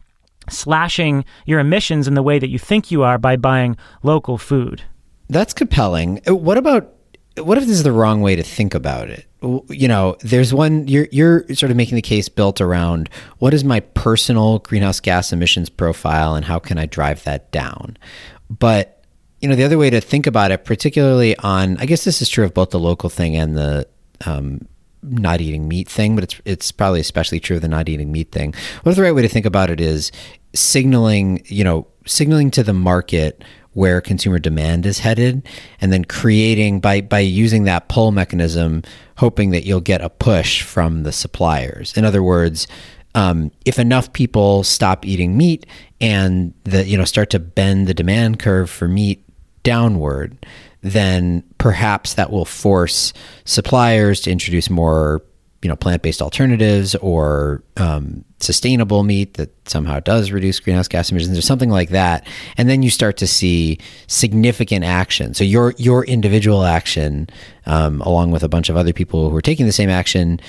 slashing 0.50 1.26
your 1.46 1.60
emissions 1.60 2.08
in 2.08 2.14
the 2.14 2.24
way 2.24 2.40
that 2.40 2.50
you 2.50 2.58
think 2.58 2.92
you 2.92 3.04
are 3.04 3.18
by 3.18 3.36
buying 3.36 3.78
local 4.04 4.38
food. 4.38 4.84
That's 5.30 5.54
compelling. 5.54 6.22
Uh, 6.28 6.36
what 6.36 6.58
about 6.58 6.94
what 7.40 7.58
if 7.58 7.66
this 7.66 7.78
is 7.78 7.84
the 7.84 7.92
wrong 7.92 8.22
way 8.22 8.36
to 8.36 8.44
think 8.44 8.74
about 8.74 9.10
it? 9.10 9.26
You 9.42 9.88
know, 9.88 10.18
there's 10.22 10.54
one 10.54 10.88
you're 10.88 11.08
you're 11.12 11.44
sort 11.54 11.72
of 11.72 11.78
making 11.78 11.96
the 11.96 12.02
case 12.02 12.30
built 12.30 12.62
around 12.62 13.10
what 13.40 13.54
is 13.54 13.64
my 13.64 13.80
personal 13.80 14.60
greenhouse 14.60 15.00
gas 15.00 15.32
emissions 15.32 15.70
profile 15.70 16.36
and 16.36 16.46
how 16.46 16.60
can 16.60 16.78
I 16.78 16.86
drive 16.86 17.24
that 17.24 17.52
down? 17.52 17.98
But 18.50 19.04
you 19.42 19.48
know, 19.48 19.56
the 19.56 19.64
other 19.64 19.78
way 19.78 19.90
to 19.90 20.02
think 20.02 20.28
about 20.28 20.52
it, 20.52 20.66
particularly 20.66 21.38
on, 21.38 21.78
I 21.78 21.86
guess 21.86 22.04
this 22.04 22.22
is 22.22 22.28
true 22.28 22.44
of 22.44 22.54
both 22.54 22.72
the 22.72 22.80
local 22.80 23.10
thing 23.10 23.36
and 23.38 23.56
the 23.56 23.88
um, 24.26 24.68
not 25.02 25.40
eating 25.40 25.68
meat 25.68 25.88
thing, 25.88 26.16
but 26.16 26.24
it's 26.26 26.42
it's 26.46 26.72
probably 26.72 27.00
especially 27.00 27.40
true 27.40 27.56
of 27.56 27.62
the 27.62 27.68
not 27.68 27.88
eating 27.88 28.12
meat 28.12 28.32
thing. 28.32 28.54
What 28.84 28.92
if 28.92 28.96
the 28.98 29.04
right 29.04 29.16
way 29.16 29.22
to 29.22 29.30
think 29.30 29.46
about 29.46 29.70
it 29.70 29.80
is 29.80 30.12
signaling, 30.54 31.44
you 31.46 31.64
know, 31.64 31.88
signaling 32.06 32.52
to 32.52 32.64
the 32.64 32.74
market 32.74 33.44
where 33.80 34.02
consumer 34.02 34.40
demand 34.40 34.86
is 34.86 35.00
headed 35.00 35.48
and 35.80 35.94
then 35.94 36.04
creating 36.04 36.82
by 36.82 37.00
by 37.00 37.20
using 37.20 37.64
that 37.64 37.88
pull 37.88 38.12
mechanism 38.12 38.84
hoping 39.16 39.52
that 39.52 39.66
you'll 39.66 39.80
get 39.80 40.02
a 40.02 40.10
push 40.10 40.62
from 40.62 41.04
the 41.04 41.14
suppliers. 41.14 41.96
In 41.96 42.04
other 42.04 42.22
words 42.22 42.68
um, 43.16 43.52
if 43.64 43.80
enough 43.80 44.12
people 44.12 44.64
stop 44.64 45.06
eating 45.06 45.38
meat 45.38 45.66
and 46.02 46.54
the 46.66 46.86
you 46.86 46.98
know 46.98 47.06
start 47.06 47.30
to 47.30 47.40
bend 47.40 47.88
the 47.88 47.94
demand 47.94 48.38
curve 48.40 48.70
for 48.70 48.90
meat 48.90 49.24
downward 49.64 50.46
then 50.82 51.42
perhaps 51.58 52.16
that 52.16 52.32
will 52.32 52.46
force 52.46 53.14
suppliers 53.46 54.20
to 54.22 54.32
introduce 54.32 54.70
more 54.70 55.24
you 55.62 55.70
know 55.70 55.76
plant-based 55.76 56.22
alternatives 56.22 56.96
or 56.96 57.64
um, 57.78 58.24
sustainable 58.40 59.04
meat 59.04 59.34
that 59.36 59.50
somehow 59.68 60.00
does 60.00 60.32
reduce 60.32 60.60
greenhouse 60.60 60.88
gas 60.88 61.12
emissions 61.12 61.38
or 61.38 61.42
something 61.42 61.70
like 61.70 61.90
that. 61.90 62.26
And 62.58 62.70
then 62.70 62.82
you 62.82 62.90
start 62.90 63.18
to 63.18 63.28
see 63.28 63.80
significant 64.08 64.86
action. 64.86 65.34
So 65.34 65.44
your 65.44 65.74
your 65.78 66.06
individual 66.06 66.64
action 66.64 67.28
um, 67.66 68.02
along 68.02 68.32
with 68.32 68.44
a 68.44 68.50
bunch 68.50 68.70
of 68.70 68.78
other 68.78 68.94
people 68.94 69.30
who 69.30 69.36
are 69.36 69.42
taking 69.42 69.66
the 69.66 69.72
same 69.72 69.90
action 69.90 70.40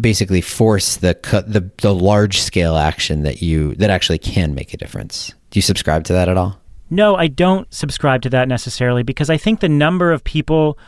basically 0.00 0.40
force 0.40 0.96
the 0.96 1.18
the, 1.46 1.70
the 1.78 1.94
large 1.94 2.40
scale 2.40 2.76
action 2.76 3.22
that 3.22 3.42
you 3.42 3.74
that 3.76 3.90
actually 3.90 4.18
can 4.18 4.54
make 4.54 4.72
a 4.72 4.76
difference. 4.76 5.34
Do 5.50 5.58
you 5.58 5.62
subscribe 5.62 6.04
to 6.04 6.12
that 6.14 6.28
at 6.28 6.36
all? 6.36 6.58
No 6.88 7.16
i 7.16 7.26
don't 7.26 7.72
subscribe 7.74 8.22
to 8.22 8.30
that 8.30 8.46
necessarily 8.46 9.02
because 9.02 9.28
i 9.28 9.36
think 9.36 9.58
the 9.58 9.68
number 9.68 10.12
of 10.12 10.22
people 10.22 10.78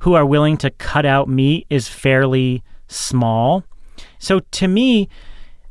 who 0.00 0.14
are 0.14 0.24
willing 0.24 0.56
to 0.56 0.70
cut 0.70 1.04
out 1.04 1.28
meat 1.28 1.66
is 1.68 1.88
fairly 1.88 2.62
small. 2.88 3.64
So 4.18 4.40
to 4.40 4.68
me, 4.68 5.08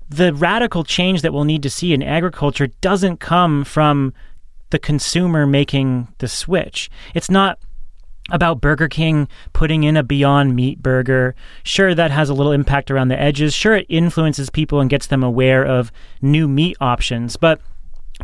the 0.09 0.33
radical 0.33 0.83
change 0.83 1.21
that 1.21 1.33
we'll 1.33 1.43
need 1.43 1.63
to 1.63 1.69
see 1.69 1.93
in 1.93 2.01
agriculture 2.01 2.67
doesn't 2.81 3.19
come 3.19 3.63
from 3.63 4.13
the 4.69 4.79
consumer 4.79 5.45
making 5.45 6.07
the 6.19 6.27
switch. 6.27 6.89
It's 7.13 7.29
not 7.29 7.59
about 8.29 8.61
Burger 8.61 8.87
King 8.87 9.27
putting 9.53 9.83
in 9.83 9.95
a 9.95 10.03
Beyond 10.03 10.55
Meat 10.55 10.81
burger. 10.81 11.35
Sure, 11.63 11.95
that 11.95 12.11
has 12.11 12.29
a 12.29 12.33
little 12.33 12.51
impact 12.51 12.91
around 12.91 13.07
the 13.07 13.19
edges. 13.19 13.53
Sure, 13.53 13.75
it 13.75 13.85
influences 13.89 14.49
people 14.49 14.79
and 14.79 14.89
gets 14.89 15.07
them 15.07 15.23
aware 15.23 15.65
of 15.65 15.91
new 16.21 16.47
meat 16.47 16.75
options. 16.81 17.37
But 17.37 17.61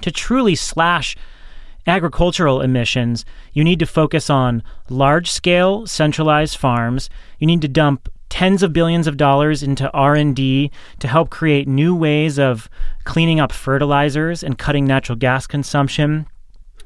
to 0.01 0.11
truly 0.11 0.55
slash 0.55 1.15
agricultural 1.87 2.61
emissions, 2.61 3.25
you 3.53 3.63
need 3.63 3.79
to 3.79 3.85
focus 3.85 4.29
on 4.29 4.63
large 4.89 5.31
scale 5.31 5.85
centralized 5.85 6.57
farms. 6.57 7.09
You 7.39 7.47
need 7.47 7.61
to 7.61 7.67
dump 7.67 8.09
tens 8.33 8.63
of 8.63 8.73
billions 8.73 9.05
of 9.05 9.15
dollars 9.15 9.61
into 9.61 9.91
R&D 9.91 10.71
to 10.97 11.07
help 11.07 11.29
create 11.29 11.67
new 11.67 11.95
ways 11.95 12.39
of 12.39 12.67
cleaning 13.03 13.39
up 13.39 13.51
fertilizers 13.51 14.43
and 14.43 14.57
cutting 14.57 14.85
natural 14.85 15.15
gas 15.15 15.45
consumption, 15.45 16.25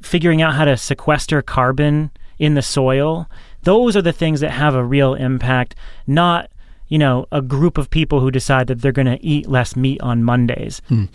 figuring 0.02 0.42
out 0.42 0.56
how 0.56 0.66
to 0.66 0.76
sequester 0.76 1.42
carbon 1.42 2.12
in 2.38 2.56
the 2.56 2.62
soil. 2.62 3.30
Those 3.64 3.96
are 3.96 4.02
the 4.02 4.12
things 4.12 4.42
that 4.42 4.52
have 4.52 4.76
a 4.76 4.84
real 4.84 5.14
impact, 5.14 5.74
not 6.06 6.52
you 6.88 6.98
know, 6.98 7.28
a 7.32 7.42
group 7.42 7.78
of 7.78 7.90
people 7.90 8.20
who 8.20 8.32
decide 8.32 8.68
that 8.68 8.82
they're 8.82 8.92
going 8.92 9.08
to 9.08 9.24
eat 9.24 9.48
less 9.48 9.76
meat 9.76 10.02
on 10.02 10.24
Mondays. 10.24 10.82
Hmm. 10.88 11.06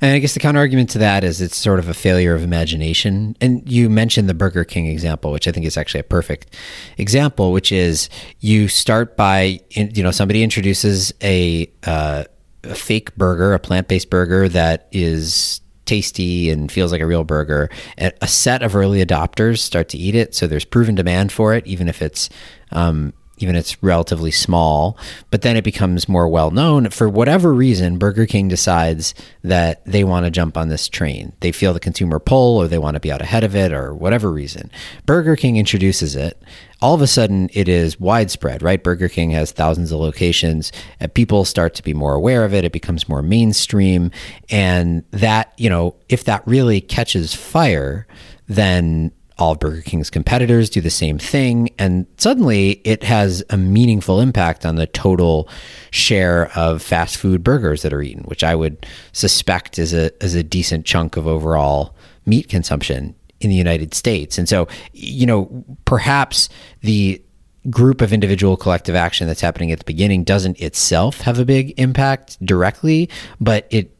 And 0.00 0.12
I 0.14 0.18
guess 0.18 0.34
the 0.34 0.40
counter 0.40 0.60
argument 0.60 0.90
to 0.90 0.98
that 0.98 1.24
is 1.24 1.40
it's 1.40 1.56
sort 1.56 1.78
of 1.78 1.88
a 1.88 1.94
failure 1.94 2.34
of 2.34 2.42
imagination. 2.42 3.36
And 3.40 3.68
you 3.70 3.90
mentioned 3.90 4.28
the 4.28 4.34
Burger 4.34 4.64
King 4.64 4.86
example, 4.86 5.32
which 5.32 5.48
I 5.48 5.52
think 5.52 5.66
is 5.66 5.76
actually 5.76 6.00
a 6.00 6.04
perfect 6.04 6.54
example, 6.98 7.52
which 7.52 7.72
is 7.72 8.08
you 8.40 8.68
start 8.68 9.16
by, 9.16 9.60
you 9.70 10.02
know, 10.02 10.10
somebody 10.10 10.42
introduces 10.42 11.12
a, 11.22 11.70
uh, 11.84 12.24
a 12.64 12.74
fake 12.74 13.14
burger, 13.16 13.54
a 13.54 13.58
plant 13.58 13.88
based 13.88 14.10
burger 14.10 14.48
that 14.48 14.88
is 14.92 15.60
tasty 15.86 16.50
and 16.50 16.70
feels 16.70 16.92
like 16.92 17.00
a 17.00 17.06
real 17.06 17.24
burger. 17.24 17.70
A 17.96 18.28
set 18.28 18.62
of 18.62 18.76
early 18.76 19.04
adopters 19.04 19.58
start 19.58 19.88
to 19.90 19.98
eat 19.98 20.14
it, 20.14 20.34
so 20.34 20.46
there's 20.46 20.64
proven 20.64 20.94
demand 20.96 21.32
for 21.32 21.54
it, 21.54 21.66
even 21.66 21.88
if 21.88 22.02
it's 22.02 22.28
um, 22.72 23.12
even 23.38 23.54
it's 23.54 23.82
relatively 23.82 24.30
small, 24.30 24.96
but 25.30 25.42
then 25.42 25.56
it 25.56 25.64
becomes 25.64 26.08
more 26.08 26.28
well 26.28 26.50
known. 26.50 26.90
For 26.90 27.08
whatever 27.08 27.52
reason, 27.52 27.98
Burger 27.98 28.26
King 28.26 28.48
decides 28.48 29.14
that 29.42 29.84
they 29.84 30.04
want 30.04 30.24
to 30.24 30.30
jump 30.30 30.56
on 30.56 30.68
this 30.68 30.88
train. 30.88 31.32
They 31.40 31.52
feel 31.52 31.72
the 31.72 31.80
consumer 31.80 32.18
pull 32.18 32.56
or 32.56 32.68
they 32.68 32.78
want 32.78 32.94
to 32.94 33.00
be 33.00 33.12
out 33.12 33.22
ahead 33.22 33.44
of 33.44 33.54
it 33.54 33.72
or 33.72 33.94
whatever 33.94 34.32
reason. 34.32 34.70
Burger 35.04 35.36
King 35.36 35.56
introduces 35.56 36.16
it. 36.16 36.40
All 36.82 36.94
of 36.94 37.00
a 37.00 37.06
sudden, 37.06 37.48
it 37.52 37.68
is 37.68 37.98
widespread, 37.98 38.62
right? 38.62 38.82
Burger 38.82 39.08
King 39.08 39.30
has 39.30 39.50
thousands 39.50 39.92
of 39.92 40.00
locations. 40.00 40.72
And 41.00 41.12
people 41.12 41.44
start 41.44 41.74
to 41.74 41.82
be 41.82 41.94
more 41.94 42.14
aware 42.14 42.44
of 42.44 42.52
it. 42.54 42.64
It 42.64 42.72
becomes 42.72 43.08
more 43.08 43.22
mainstream. 43.22 44.10
And 44.50 45.02
that, 45.10 45.52
you 45.56 45.70
know, 45.70 45.96
if 46.08 46.24
that 46.24 46.46
really 46.46 46.80
catches 46.80 47.34
fire, 47.34 48.06
then 48.46 49.12
all 49.38 49.52
of 49.52 49.60
Burger 49.60 49.82
King's 49.82 50.08
competitors 50.08 50.70
do 50.70 50.80
the 50.80 50.90
same 50.90 51.18
thing. 51.18 51.68
And 51.78 52.06
suddenly 52.16 52.80
it 52.84 53.02
has 53.02 53.44
a 53.50 53.56
meaningful 53.56 54.20
impact 54.20 54.64
on 54.64 54.76
the 54.76 54.86
total 54.86 55.48
share 55.90 56.50
of 56.56 56.82
fast 56.82 57.18
food 57.18 57.44
burgers 57.44 57.82
that 57.82 57.92
are 57.92 58.02
eaten, 58.02 58.24
which 58.24 58.42
I 58.42 58.54
would 58.54 58.86
suspect 59.12 59.78
is 59.78 59.92
a, 59.92 60.10
is 60.24 60.34
a 60.34 60.42
decent 60.42 60.86
chunk 60.86 61.16
of 61.16 61.26
overall 61.26 61.94
meat 62.24 62.48
consumption 62.48 63.14
in 63.40 63.50
the 63.50 63.56
United 63.56 63.92
States. 63.92 64.38
And 64.38 64.48
so, 64.48 64.68
you 64.92 65.26
know, 65.26 65.64
perhaps 65.84 66.48
the 66.80 67.22
group 67.68 68.00
of 68.00 68.12
individual 68.12 68.56
collective 68.56 68.94
action 68.94 69.26
that's 69.26 69.40
happening 69.40 69.70
at 69.70 69.78
the 69.78 69.84
beginning 69.84 70.24
doesn't 70.24 70.58
itself 70.60 71.20
have 71.22 71.38
a 71.38 71.44
big 71.44 71.78
impact 71.78 72.42
directly, 72.44 73.10
but 73.40 73.66
it 73.70 73.92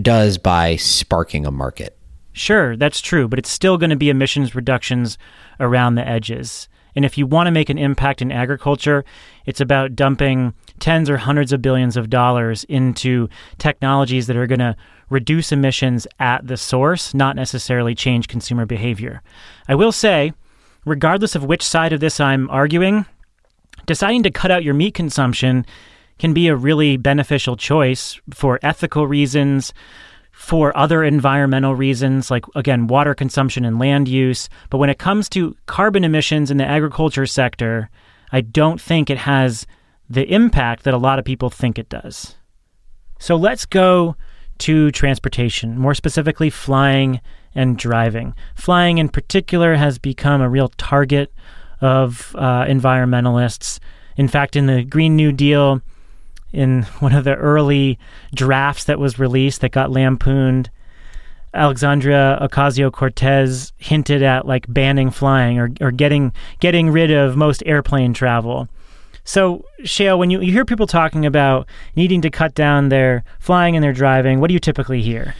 does 0.00 0.38
by 0.38 0.76
sparking 0.76 1.44
a 1.44 1.50
market. 1.50 1.97
Sure, 2.38 2.76
that's 2.76 3.00
true, 3.00 3.26
but 3.26 3.40
it's 3.40 3.50
still 3.50 3.76
going 3.78 3.90
to 3.90 3.96
be 3.96 4.10
emissions 4.10 4.54
reductions 4.54 5.18
around 5.58 5.96
the 5.96 6.06
edges. 6.06 6.68
And 6.94 7.04
if 7.04 7.18
you 7.18 7.26
want 7.26 7.48
to 7.48 7.50
make 7.50 7.68
an 7.68 7.78
impact 7.78 8.22
in 8.22 8.30
agriculture, 8.30 9.04
it's 9.44 9.60
about 9.60 9.96
dumping 9.96 10.54
tens 10.78 11.10
or 11.10 11.16
hundreds 11.16 11.52
of 11.52 11.62
billions 11.62 11.96
of 11.96 12.10
dollars 12.10 12.62
into 12.64 13.28
technologies 13.58 14.28
that 14.28 14.36
are 14.36 14.46
going 14.46 14.60
to 14.60 14.76
reduce 15.10 15.50
emissions 15.50 16.06
at 16.20 16.46
the 16.46 16.56
source, 16.56 17.12
not 17.12 17.34
necessarily 17.34 17.96
change 17.96 18.28
consumer 18.28 18.66
behavior. 18.66 19.20
I 19.66 19.74
will 19.74 19.92
say, 19.92 20.32
regardless 20.84 21.34
of 21.34 21.44
which 21.44 21.64
side 21.64 21.92
of 21.92 21.98
this 21.98 22.20
I'm 22.20 22.48
arguing, 22.50 23.04
deciding 23.84 24.22
to 24.22 24.30
cut 24.30 24.52
out 24.52 24.62
your 24.62 24.74
meat 24.74 24.94
consumption 24.94 25.66
can 26.20 26.34
be 26.34 26.46
a 26.46 26.54
really 26.54 26.96
beneficial 26.96 27.56
choice 27.56 28.20
for 28.32 28.60
ethical 28.62 29.08
reasons, 29.08 29.72
for 30.48 30.74
other 30.74 31.04
environmental 31.04 31.74
reasons, 31.74 32.30
like 32.30 32.46
again, 32.54 32.86
water 32.86 33.14
consumption 33.14 33.66
and 33.66 33.78
land 33.78 34.08
use. 34.08 34.48
But 34.70 34.78
when 34.78 34.88
it 34.88 34.98
comes 34.98 35.28
to 35.28 35.54
carbon 35.66 36.04
emissions 36.04 36.50
in 36.50 36.56
the 36.56 36.64
agriculture 36.64 37.26
sector, 37.26 37.90
I 38.32 38.40
don't 38.40 38.80
think 38.80 39.10
it 39.10 39.18
has 39.18 39.66
the 40.08 40.24
impact 40.32 40.84
that 40.84 40.94
a 40.94 40.96
lot 40.96 41.18
of 41.18 41.26
people 41.26 41.50
think 41.50 41.78
it 41.78 41.90
does. 41.90 42.34
So 43.18 43.36
let's 43.36 43.66
go 43.66 44.16
to 44.60 44.90
transportation, 44.90 45.76
more 45.76 45.92
specifically, 45.92 46.48
flying 46.48 47.20
and 47.54 47.76
driving. 47.76 48.34
Flying, 48.54 48.96
in 48.96 49.10
particular, 49.10 49.74
has 49.74 49.98
become 49.98 50.40
a 50.40 50.48
real 50.48 50.68
target 50.78 51.30
of 51.82 52.34
uh, 52.38 52.64
environmentalists. 52.64 53.80
In 54.16 54.28
fact, 54.28 54.56
in 54.56 54.64
the 54.64 54.82
Green 54.82 55.14
New 55.14 55.30
Deal, 55.30 55.82
in 56.52 56.82
one 57.00 57.14
of 57.14 57.24
the 57.24 57.34
early 57.34 57.98
drafts 58.34 58.84
that 58.84 58.98
was 58.98 59.18
released 59.18 59.60
that 59.60 59.72
got 59.72 59.90
lampooned. 59.90 60.70
Alexandria 61.54 62.38
Ocasio 62.42 62.92
Cortez 62.92 63.72
hinted 63.78 64.22
at 64.22 64.46
like 64.46 64.66
banning 64.72 65.10
flying 65.10 65.58
or, 65.58 65.70
or 65.80 65.90
getting 65.90 66.32
getting 66.60 66.90
rid 66.90 67.10
of 67.10 67.36
most 67.36 67.62
airplane 67.64 68.12
travel. 68.12 68.68
So, 69.24 69.64
Shayle, 69.82 70.18
when 70.18 70.30
you, 70.30 70.40
you 70.40 70.52
hear 70.52 70.64
people 70.64 70.86
talking 70.86 71.26
about 71.26 71.66
needing 71.96 72.22
to 72.22 72.30
cut 72.30 72.54
down 72.54 72.88
their 72.88 73.24
flying 73.40 73.76
and 73.76 73.84
their 73.84 73.92
driving, 73.92 74.40
what 74.40 74.48
do 74.48 74.54
you 74.54 74.60
typically 74.60 75.02
hear? 75.02 75.34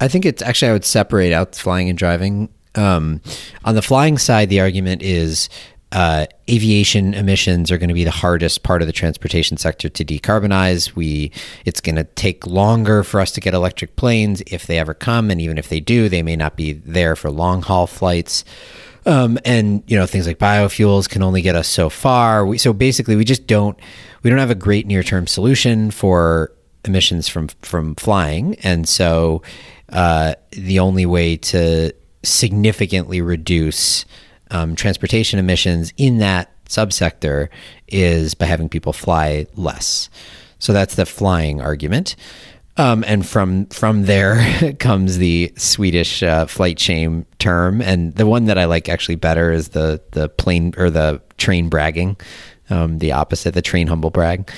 I 0.00 0.08
think 0.08 0.24
it's 0.24 0.40
actually, 0.40 0.70
I 0.70 0.72
would 0.72 0.86
separate 0.86 1.32
out 1.32 1.54
flying 1.54 1.90
and 1.90 1.98
driving. 1.98 2.48
Um, 2.74 3.20
on 3.64 3.74
the 3.74 3.82
flying 3.82 4.16
side, 4.16 4.48
the 4.48 4.60
argument 4.60 5.02
is 5.02 5.50
uh, 5.92 6.26
aviation 6.50 7.14
emissions 7.14 7.70
are 7.70 7.78
going 7.78 7.88
to 7.88 7.94
be 7.94 8.04
the 8.04 8.10
hardest 8.10 8.62
part 8.62 8.82
of 8.82 8.88
the 8.88 8.92
transportation 8.92 9.56
sector 9.56 9.88
to 9.88 10.04
decarbonize. 10.04 10.94
We 10.96 11.30
it's 11.64 11.80
going 11.80 11.96
to 11.96 12.04
take 12.04 12.46
longer 12.46 13.04
for 13.04 13.20
us 13.20 13.30
to 13.32 13.40
get 13.40 13.54
electric 13.54 13.96
planes 13.96 14.42
if 14.48 14.66
they 14.66 14.78
ever 14.78 14.94
come, 14.94 15.30
and 15.30 15.40
even 15.40 15.58
if 15.58 15.68
they 15.68 15.80
do, 15.80 16.08
they 16.08 16.22
may 16.22 16.36
not 16.36 16.56
be 16.56 16.72
there 16.72 17.14
for 17.14 17.30
long 17.30 17.62
haul 17.62 17.86
flights. 17.86 18.44
Um, 19.06 19.38
and 19.44 19.84
you 19.86 19.96
know 19.96 20.06
things 20.06 20.26
like 20.26 20.38
biofuels 20.38 21.08
can 21.08 21.22
only 21.22 21.40
get 21.40 21.54
us 21.54 21.68
so 21.68 21.88
far. 21.88 22.44
We, 22.44 22.58
so 22.58 22.72
basically, 22.72 23.14
we 23.14 23.24
just 23.24 23.46
don't 23.46 23.78
we 24.24 24.30
don't 24.30 24.40
have 24.40 24.50
a 24.50 24.56
great 24.56 24.86
near 24.88 25.04
term 25.04 25.28
solution 25.28 25.92
for 25.92 26.52
emissions 26.84 27.28
from 27.28 27.46
from 27.62 27.94
flying, 27.94 28.56
and 28.56 28.88
so 28.88 29.42
uh, 29.90 30.34
the 30.50 30.80
only 30.80 31.06
way 31.06 31.36
to 31.36 31.92
significantly 32.24 33.20
reduce 33.20 34.04
um, 34.50 34.74
transportation 34.74 35.38
emissions 35.38 35.92
in 35.96 36.18
that 36.18 36.50
subsector 36.66 37.48
is 37.88 38.34
by 38.34 38.46
having 38.46 38.68
people 38.68 38.92
fly 38.92 39.46
less. 39.54 40.08
So 40.58 40.72
that's 40.72 40.94
the 40.94 41.06
flying 41.06 41.60
argument. 41.60 42.16
Um, 42.78 43.04
and 43.06 43.26
from 43.26 43.66
from 43.66 44.04
there 44.04 44.72
comes 44.78 45.16
the 45.16 45.52
Swedish 45.56 46.22
uh, 46.22 46.46
flight 46.46 46.78
shame 46.78 47.24
term, 47.38 47.80
and 47.80 48.14
the 48.16 48.26
one 48.26 48.46
that 48.46 48.58
I 48.58 48.66
like 48.66 48.88
actually 48.88 49.14
better 49.14 49.50
is 49.50 49.70
the 49.70 50.02
the 50.10 50.28
plane 50.28 50.74
or 50.76 50.90
the 50.90 51.22
train 51.38 51.70
bragging, 51.70 52.18
um, 52.68 52.98
the 52.98 53.12
opposite, 53.12 53.54
the 53.54 53.62
train 53.62 53.86
humble 53.86 54.10
brag. 54.10 54.50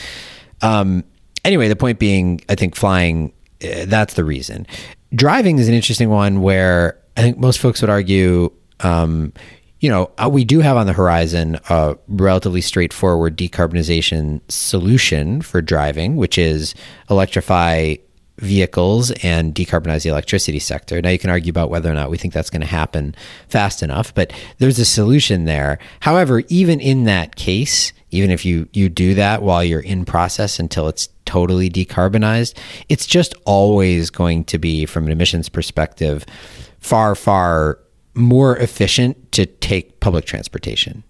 Um, 0.63 1.05
anyway, 1.45 1.69
the 1.69 1.77
point 1.77 2.01
being, 2.01 2.41
I 2.49 2.57
think 2.57 2.75
flying 2.75 3.33
uh, 3.63 3.85
that's 3.87 4.15
the 4.15 4.25
reason. 4.25 4.67
Driving 5.15 5.59
is 5.59 5.69
an 5.69 5.75
interesting 5.75 6.11
one 6.11 6.43
where 6.43 6.99
I 7.17 7.23
think 7.23 7.39
most 7.39 7.61
folks 7.61 7.81
would 7.81 7.91
argue 7.91 8.53
um, 8.81 9.33
you 9.81 9.89
know, 9.89 10.11
uh, 10.19 10.29
we 10.31 10.45
do 10.45 10.61
have 10.61 10.77
on 10.77 10.87
the 10.87 10.93
horizon 10.93 11.59
a 11.69 11.97
relatively 12.09 12.61
straightforward 12.61 13.37
decarbonization 13.37 14.41
solution 14.49 15.41
for 15.41 15.63
driving, 15.63 16.17
which 16.17 16.37
is 16.37 16.75
electrify 17.11 17.95
vehicles 18.39 19.11
and 19.23 19.55
decarbonize 19.55 20.03
the 20.03 20.11
electricity 20.11 20.59
sector. 20.59 21.01
Now, 21.01 21.11
you 21.11 21.19
can 21.19 21.31
argue 21.31 21.51
about 21.51 21.71
whether 21.71 21.91
or 21.91 21.95
not 21.95 22.11
we 22.11 22.17
think 22.17 22.35
that's 22.35 22.51
going 22.51 22.61
to 22.61 22.67
happen 22.67 23.15
fast 23.49 23.83
enough, 23.83 24.15
but 24.15 24.33
there's 24.59 24.79
a 24.79 24.85
solution 24.85 25.45
there. 25.45 25.79
However, 26.01 26.43
even 26.49 26.81
in 26.81 27.05
that 27.05 27.37
case, 27.37 27.93
even 28.11 28.31
if 28.31 28.45
you, 28.45 28.69
you 28.73 28.89
do 28.89 29.15
that 29.15 29.43
while 29.43 29.63
you're 29.63 29.81
in 29.81 30.05
process 30.05 30.59
until 30.59 30.89
it's 30.89 31.09
totally 31.25 31.69
decarbonized, 31.69 32.57
it's 32.89 33.07
just 33.07 33.35
always 33.45 34.09
going 34.09 34.45
to 34.45 34.59
be, 34.59 34.87
from 34.87 35.07
an 35.07 35.13
emissions 35.13 35.49
perspective, 35.49 36.25
far, 36.79 37.15
far 37.15 37.81
more 38.19 38.57
efficient 38.59 39.33
to 39.33 39.47
take 39.47 40.01
public 40.01 40.25
transportation. 40.25 41.05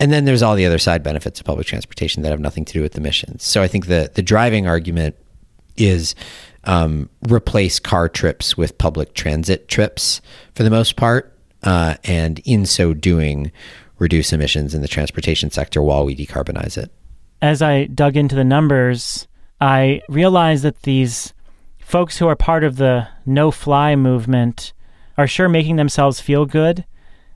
And 0.00 0.12
then 0.12 0.24
there's 0.24 0.42
all 0.42 0.56
the 0.56 0.66
other 0.66 0.78
side 0.78 1.02
benefits 1.02 1.38
of 1.38 1.46
public 1.46 1.66
transportation 1.66 2.22
that 2.22 2.30
have 2.30 2.40
nothing 2.40 2.64
to 2.64 2.72
do 2.72 2.82
with 2.82 2.92
the 2.92 2.98
emissions. 2.98 3.44
So 3.44 3.62
I 3.62 3.68
think 3.68 3.86
the 3.86 4.10
the 4.14 4.22
driving 4.22 4.66
argument 4.66 5.16
is 5.76 6.14
um, 6.64 7.08
replace 7.28 7.78
car 7.78 8.08
trips 8.08 8.56
with 8.56 8.78
public 8.78 9.14
transit 9.14 9.68
trips 9.68 10.20
for 10.54 10.62
the 10.62 10.70
most 10.70 10.96
part, 10.96 11.36
uh, 11.62 11.96
and 12.04 12.40
in 12.44 12.66
so 12.66 12.94
doing, 12.94 13.52
reduce 13.98 14.32
emissions 14.32 14.74
in 14.74 14.82
the 14.82 14.88
transportation 14.88 15.50
sector 15.50 15.82
while 15.82 16.04
we 16.04 16.16
decarbonize 16.16 16.76
it. 16.76 16.90
As 17.40 17.62
I 17.62 17.84
dug 17.84 18.16
into 18.16 18.34
the 18.34 18.44
numbers, 18.44 19.26
I 19.60 20.02
realized 20.08 20.64
that 20.64 20.82
these 20.82 21.32
folks 21.78 22.18
who 22.18 22.26
are 22.26 22.36
part 22.36 22.64
of 22.64 22.76
the 22.76 23.08
no 23.26 23.50
fly 23.50 23.96
movement 23.96 24.72
are 25.16 25.26
sure 25.26 25.48
making 25.48 25.76
themselves 25.76 26.20
feel 26.20 26.46
good. 26.46 26.84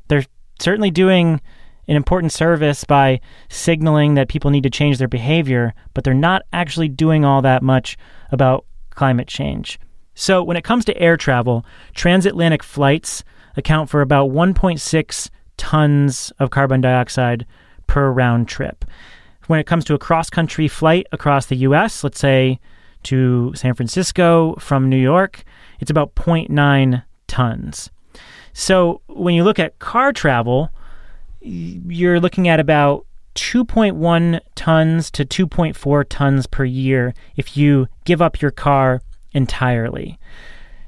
They're 0.08 0.24
certainly 0.60 0.90
doing 0.90 1.40
an 1.88 1.96
important 1.96 2.32
service 2.32 2.84
by 2.84 3.20
signaling 3.48 4.14
that 4.14 4.28
people 4.28 4.50
need 4.50 4.64
to 4.64 4.70
change 4.70 4.98
their 4.98 5.08
behavior, 5.08 5.74
but 5.94 6.04
they're 6.04 6.14
not 6.14 6.42
actually 6.52 6.88
doing 6.88 7.24
all 7.24 7.42
that 7.42 7.62
much 7.62 7.96
about 8.32 8.64
climate 8.90 9.28
change. 9.28 9.78
So, 10.14 10.42
when 10.42 10.56
it 10.56 10.64
comes 10.64 10.84
to 10.86 10.96
air 10.98 11.16
travel, 11.16 11.64
transatlantic 11.94 12.62
flights 12.62 13.22
account 13.56 13.90
for 13.90 14.00
about 14.00 14.30
1.6 14.30 15.30
tons 15.56 16.32
of 16.38 16.50
carbon 16.50 16.80
dioxide 16.80 17.46
per 17.86 18.10
round 18.10 18.48
trip. 18.48 18.84
When 19.46 19.60
it 19.60 19.66
comes 19.66 19.84
to 19.84 19.94
a 19.94 19.98
cross 19.98 20.28
country 20.28 20.68
flight 20.68 21.06
across 21.12 21.46
the 21.46 21.56
US, 21.56 22.02
let's 22.02 22.18
say 22.18 22.58
to 23.04 23.52
San 23.54 23.74
Francisco 23.74 24.54
from 24.56 24.88
New 24.88 24.96
York, 24.96 25.44
it's 25.78 25.90
about 25.90 26.14
0.9 26.14 27.04
tons. 27.26 27.90
So 28.52 29.02
when 29.06 29.34
you 29.34 29.44
look 29.44 29.58
at 29.58 29.78
car 29.78 30.12
travel, 30.12 30.70
you're 31.40 32.20
looking 32.20 32.48
at 32.48 32.60
about 32.60 33.06
2.1 33.34 34.40
tons 34.54 35.10
to 35.10 35.24
2.4 35.24 36.04
tons 36.08 36.46
per 36.46 36.64
year 36.64 37.14
if 37.36 37.56
you 37.56 37.86
give 38.04 38.22
up 38.22 38.40
your 38.40 38.50
car 38.50 39.02
entirely. 39.32 40.18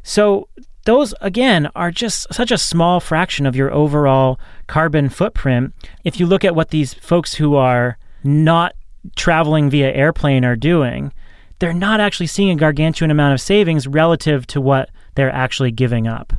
So 0.03 0.48
those 0.87 1.14
again 1.20 1.68
are 1.74 1.90
just 1.90 2.33
such 2.33 2.51
a 2.51 2.57
small 2.57 3.01
fraction 3.01 3.44
of 3.44 3.55
your 3.55 3.70
overall 3.72 4.40
carbon 4.66 5.11
footprint. 5.11 5.74
If 6.03 6.18
you 6.18 6.24
look 6.27 6.44
at 6.44 6.55
what 6.55 6.70
these 6.70 6.94
folks 6.94 7.35
who 7.35 7.57
are 7.57 7.98
not 8.24 8.74
traveling 9.14 9.68
via 9.68 9.92
airplane 9.92 10.46
are 10.46 10.57
doing, 10.57 11.12
they're 11.59 11.74
not 11.74 12.01
actually 12.01 12.29
seeing 12.29 12.51
a 12.51 12.57
gargantuan 12.57 13.11
amount 13.11 13.35
of 13.35 13.40
savings 13.40 13.87
relative 13.87 14.46
to 14.46 14.61
what 14.61 14.88
they're 15.19 15.35
actually 15.35 15.73
giving 15.73 16.07
up. 16.07 16.33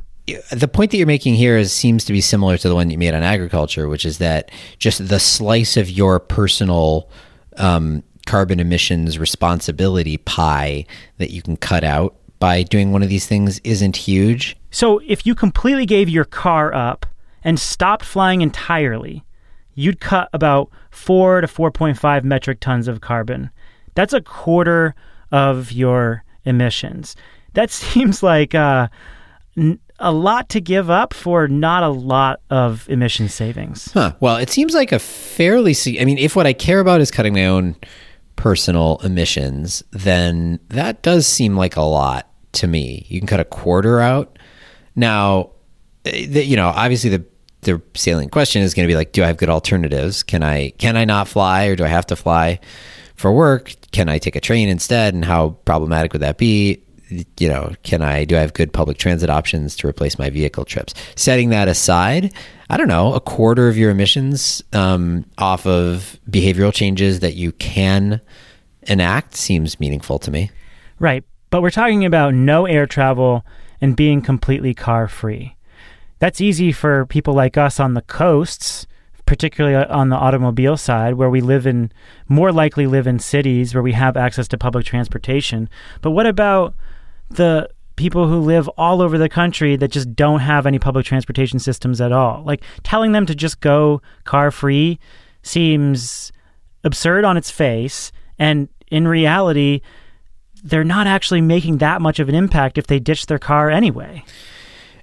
The 0.52 0.68
point 0.68 0.90
that 0.90 0.96
you're 0.96 1.06
making 1.06 1.34
here 1.34 1.58
is 1.58 1.70
seems 1.70 2.02
to 2.06 2.14
be 2.14 2.22
similar 2.22 2.56
to 2.56 2.68
the 2.68 2.74
one 2.74 2.88
you 2.88 2.96
made 2.96 3.12
on 3.12 3.22
agriculture, 3.22 3.88
which 3.88 4.06
is 4.06 4.18
that 4.18 4.50
just 4.78 5.06
the 5.08 5.20
slice 5.20 5.76
of 5.76 5.90
your 5.90 6.18
personal 6.18 7.10
um, 7.58 8.02
carbon 8.26 8.58
emissions 8.58 9.18
responsibility 9.18 10.16
pie 10.16 10.86
that 11.18 11.30
you 11.30 11.42
can 11.42 11.58
cut 11.58 11.84
out 11.84 12.16
by 12.38 12.62
doing 12.62 12.90
one 12.90 13.02
of 13.02 13.10
these 13.10 13.26
things 13.26 13.58
isn't 13.64 13.96
huge. 13.96 14.56
So 14.70 15.00
if 15.06 15.26
you 15.26 15.34
completely 15.34 15.84
gave 15.84 16.08
your 16.08 16.24
car 16.24 16.72
up 16.72 17.04
and 17.44 17.60
stopped 17.60 18.04
flying 18.04 18.40
entirely, 18.40 19.24
you'd 19.74 20.00
cut 20.00 20.30
about 20.32 20.70
4 20.90 21.42
to 21.42 21.46
4.5 21.46 22.24
metric 22.24 22.60
tons 22.60 22.88
of 22.88 23.02
carbon. 23.02 23.50
That's 23.94 24.14
a 24.14 24.22
quarter 24.22 24.94
of 25.30 25.70
your 25.70 26.24
emissions 26.46 27.14
that 27.54 27.70
seems 27.70 28.22
like 28.22 28.54
uh, 28.54 28.88
lot 30.00 30.48
to 30.50 30.60
give 30.60 30.90
up 30.90 31.12
for 31.12 31.48
not 31.48 31.82
a 31.82 31.88
lot 31.88 32.40
of 32.50 32.88
emission 32.88 33.28
savings. 33.28 33.92
Huh. 33.92 34.14
Well, 34.20 34.36
it 34.36 34.50
seems 34.50 34.74
like 34.74 34.92
a 34.92 34.98
fairly. 34.98 35.74
I 35.98 36.04
mean, 36.04 36.18
if 36.18 36.36
what 36.36 36.46
I 36.46 36.52
care 36.52 36.80
about 36.80 37.00
is 37.00 37.10
cutting 37.10 37.34
my 37.34 37.46
own 37.46 37.76
personal 38.36 38.98
emissions, 39.04 39.82
then 39.90 40.58
that 40.68 41.02
does 41.02 41.26
seem 41.26 41.56
like 41.56 41.76
a 41.76 41.82
lot 41.82 42.28
to 42.52 42.66
me. 42.66 43.06
You 43.08 43.20
can 43.20 43.26
cut 43.26 43.40
a 43.40 43.44
quarter 43.44 44.00
out. 44.00 44.38
Now, 44.96 45.50
eh, 46.04 46.40
you 46.40 46.56
know, 46.56 46.68
obviously 46.68 47.10
the 47.10 47.24
the 47.62 47.82
salient 47.94 48.32
question 48.32 48.62
is 48.62 48.72
going 48.72 48.88
to 48.88 48.90
be 48.90 48.96
like, 48.96 49.12
do 49.12 49.22
I 49.22 49.26
have 49.26 49.36
good 49.36 49.50
alternatives? 49.50 50.22
Can 50.22 50.42
I 50.42 50.70
can 50.70 50.96
I 50.96 51.04
not 51.04 51.28
fly, 51.28 51.66
or 51.66 51.76
do 51.76 51.84
I 51.84 51.88
have 51.88 52.06
to 52.06 52.16
fly 52.16 52.58
for 53.16 53.32
work? 53.32 53.74
Can 53.92 54.08
I 54.08 54.18
take 54.18 54.36
a 54.36 54.40
train 54.40 54.68
instead? 54.68 55.12
And 55.12 55.24
how 55.24 55.50
problematic 55.66 56.14
would 56.14 56.22
that 56.22 56.38
be? 56.38 56.82
You 57.10 57.48
know, 57.48 57.74
can 57.82 58.02
I 58.02 58.24
do 58.24 58.36
I 58.36 58.40
have 58.40 58.54
good 58.54 58.72
public 58.72 58.98
transit 58.98 59.30
options 59.30 59.76
to 59.76 59.86
replace 59.86 60.18
my 60.18 60.30
vehicle 60.30 60.64
trips? 60.64 60.94
Setting 61.16 61.50
that 61.50 61.68
aside, 61.68 62.32
I 62.68 62.76
don't 62.76 62.88
know, 62.88 63.14
a 63.14 63.20
quarter 63.20 63.68
of 63.68 63.76
your 63.76 63.90
emissions 63.90 64.62
um, 64.72 65.24
off 65.38 65.66
of 65.66 66.18
behavioral 66.30 66.72
changes 66.72 67.20
that 67.20 67.34
you 67.34 67.52
can 67.52 68.20
enact 68.82 69.36
seems 69.36 69.80
meaningful 69.80 70.18
to 70.20 70.30
me. 70.30 70.50
Right, 70.98 71.24
but 71.50 71.62
we're 71.62 71.70
talking 71.70 72.04
about 72.04 72.34
no 72.34 72.66
air 72.66 72.86
travel 72.86 73.44
and 73.80 73.96
being 73.96 74.22
completely 74.22 74.74
car 74.74 75.08
free. 75.08 75.56
That's 76.18 76.40
easy 76.40 76.70
for 76.70 77.06
people 77.06 77.34
like 77.34 77.56
us 77.56 77.80
on 77.80 77.94
the 77.94 78.02
coasts 78.02 78.86
particularly 79.30 79.76
on 79.76 80.08
the 80.08 80.16
automobile 80.16 80.76
side, 80.76 81.14
where 81.14 81.30
we 81.30 81.40
live 81.40 81.64
in 81.64 81.92
more 82.28 82.50
likely 82.50 82.84
live 82.88 83.06
in 83.06 83.20
cities 83.20 83.72
where 83.72 83.82
we 83.82 83.92
have 83.92 84.16
access 84.16 84.48
to 84.48 84.58
public 84.58 84.84
transportation. 84.84 85.68
But 86.00 86.10
what 86.10 86.26
about 86.26 86.74
the 87.30 87.70
people 87.96 88.28
who 88.28 88.40
live 88.40 88.68
all 88.78 89.02
over 89.02 89.18
the 89.18 89.28
country 89.28 89.76
that 89.76 89.88
just 89.88 90.14
don't 90.14 90.40
have 90.40 90.66
any 90.66 90.78
public 90.78 91.04
transportation 91.04 91.58
systems 91.58 92.00
at 92.00 92.12
all. 92.12 92.42
Like 92.44 92.62
telling 92.82 93.12
them 93.12 93.26
to 93.26 93.34
just 93.34 93.60
go 93.60 94.00
car 94.24 94.50
free 94.50 94.98
seems 95.42 96.32
absurd 96.82 97.24
on 97.24 97.36
its 97.36 97.50
face. 97.50 98.10
And 98.38 98.68
in 98.90 99.06
reality, 99.06 99.82
they're 100.62 100.84
not 100.84 101.06
actually 101.06 101.40
making 101.40 101.78
that 101.78 102.00
much 102.00 102.18
of 102.18 102.28
an 102.28 102.34
impact 102.34 102.78
if 102.78 102.86
they 102.86 102.98
ditch 102.98 103.26
their 103.26 103.38
car 103.38 103.70
anyway. 103.70 104.24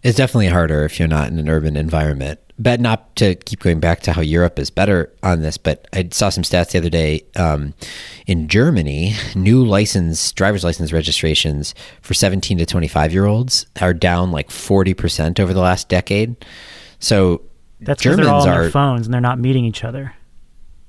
It's 0.04 0.18
definitely 0.18 0.48
harder 0.48 0.84
if 0.84 1.00
you're 1.00 1.08
not 1.08 1.30
in 1.30 1.40
an 1.40 1.50
urban 1.50 1.76
environment. 1.76 2.40
But 2.60 2.80
not 2.80 3.16
to 3.18 3.36
keep 3.36 3.60
going 3.60 3.80
back 3.80 4.02
to 4.02 4.14
how 4.14 4.22
Europe 4.22 4.58
is 4.58 4.72
better 4.72 5.14
on 5.22 5.42
this, 5.42 5.58
but 5.58 5.88
I 5.94 6.10
saw 6.12 6.30
some 6.30 6.44
stats 6.44 6.72
the 6.72 6.80
other 6.80 6.90
day. 6.90 7.24
Um, 7.36 7.76
in 8.26 8.48
Germany, 8.48 9.14
new 9.36 9.64
license, 9.64 10.32
driver's 10.32 10.64
license 10.64 10.92
registrations 10.92 11.76
for 12.02 12.16
17 12.16 12.58
to 12.58 12.66
25 12.66 13.14
year 13.14 13.26
olds 13.26 13.68
are 13.80 13.94
down 13.94 14.32
like 14.32 14.50
40% 14.50 15.40
over 15.40 15.54
the 15.54 15.60
last 15.60 15.88
decade. 15.88 16.36
So 17.00 17.44
That's 17.80 18.04
they're 18.04 18.28
all 18.28 18.42
on 18.42 18.48
their 18.48 18.72
phones 18.72 19.06
and 19.06 19.14
they're 19.14 19.22
not 19.22 19.38
meeting 19.40 19.64
each 19.64 19.84
other. 19.84 20.16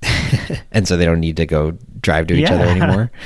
and 0.72 0.88
so 0.88 0.96
they 0.96 1.04
don't 1.04 1.20
need 1.20 1.36
to 1.36 1.46
go 1.46 1.72
drive 2.00 2.28
to 2.28 2.34
each 2.34 2.48
yeah. 2.48 2.54
other 2.54 2.64
anymore. 2.64 3.10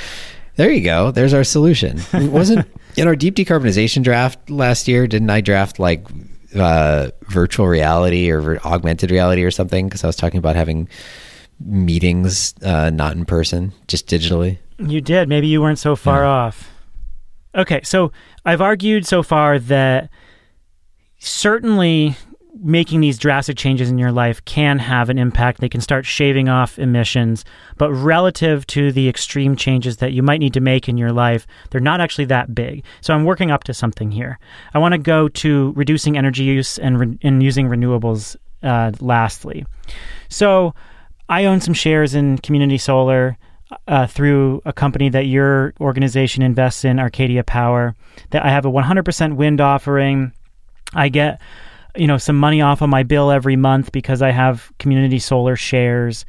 There 0.55 0.71
you 0.71 0.81
go. 0.81 1.09
There's 1.09 1.33
our 1.33 1.43
solution. 1.43 1.99
It 2.13 2.31
wasn't 2.31 2.67
in 2.95 3.07
our 3.07 3.15
deep 3.15 3.35
decarbonization 3.35 4.03
draft 4.03 4.51
last 4.51 4.87
year. 4.87 5.07
Didn't 5.07 5.29
I 5.29 5.41
draft 5.41 5.79
like 5.79 6.05
uh, 6.55 7.09
virtual 7.29 7.67
reality 7.67 8.29
or 8.29 8.59
augmented 8.65 9.11
reality 9.11 9.43
or 9.43 9.51
something? 9.51 9.87
Because 9.87 10.03
I 10.03 10.07
was 10.07 10.15
talking 10.15 10.37
about 10.37 10.55
having 10.55 10.87
meetings 11.59 12.53
uh, 12.63 12.89
not 12.89 13.13
in 13.15 13.25
person, 13.25 13.73
just 13.87 14.07
digitally. 14.07 14.57
You 14.79 15.01
did. 15.01 15.29
Maybe 15.29 15.47
you 15.47 15.61
weren't 15.61 15.79
so 15.79 15.95
far 15.95 16.23
yeah. 16.23 16.29
off. 16.29 16.69
Okay, 17.55 17.81
so 17.83 18.11
I've 18.45 18.61
argued 18.61 19.05
so 19.05 19.21
far 19.21 19.59
that 19.59 20.09
certainly 21.19 22.17
making 22.63 23.01
these 23.01 23.17
drastic 23.17 23.57
changes 23.57 23.89
in 23.89 23.97
your 23.97 24.11
life 24.11 24.43
can 24.45 24.79
have 24.79 25.09
an 25.09 25.19
impact. 25.19 25.59
They 25.59 25.69
can 25.69 25.81
start 25.81 26.05
shaving 26.05 26.47
off 26.47 26.79
emissions, 26.79 27.43
but 27.77 27.91
relative 27.91 28.65
to 28.67 28.91
the 28.91 29.09
extreme 29.09 29.55
changes 29.55 29.97
that 29.97 30.13
you 30.13 30.23
might 30.23 30.39
need 30.39 30.53
to 30.53 30.61
make 30.61 30.87
in 30.87 30.97
your 30.97 31.11
life, 31.11 31.45
they're 31.69 31.81
not 31.81 31.99
actually 31.99 32.25
that 32.25 32.55
big. 32.55 32.85
So 33.01 33.13
I'm 33.13 33.25
working 33.25 33.51
up 33.51 33.65
to 33.65 33.73
something 33.73 34.11
here. 34.11 34.39
I 34.73 34.79
want 34.79 34.93
to 34.93 34.97
go 34.97 35.27
to 35.27 35.73
reducing 35.75 36.17
energy 36.17 36.43
use 36.43 36.79
and, 36.79 36.99
re- 36.99 37.19
and 37.21 37.43
using 37.43 37.67
renewables 37.67 38.37
uh, 38.63 38.93
lastly. 39.01 39.65
So 40.29 40.73
I 41.27 41.45
own 41.45 41.59
some 41.59 41.73
shares 41.73 42.15
in 42.15 42.37
Community 42.37 42.77
Solar. 42.77 43.37
Uh, 43.87 44.05
through 44.05 44.61
a 44.65 44.73
company 44.73 45.09
that 45.09 45.25
your 45.25 45.73
organization 45.81 46.43
invests 46.43 46.85
in, 46.85 46.99
Arcadia 46.99 47.43
Power, 47.43 47.95
that 48.29 48.45
I 48.45 48.49
have 48.49 48.65
a 48.65 48.71
100% 48.71 49.35
wind 49.35 49.59
offering. 49.59 50.31
I 50.93 51.09
get 51.09 51.41
you 51.95 52.07
know 52.07 52.17
some 52.17 52.37
money 52.37 52.61
off 52.61 52.81
of 52.81 52.89
my 52.89 53.03
bill 53.03 53.31
every 53.31 53.55
month 53.55 53.91
because 53.91 54.21
I 54.21 54.31
have 54.31 54.71
community 54.79 55.19
solar 55.19 55.55
shares. 55.55 56.25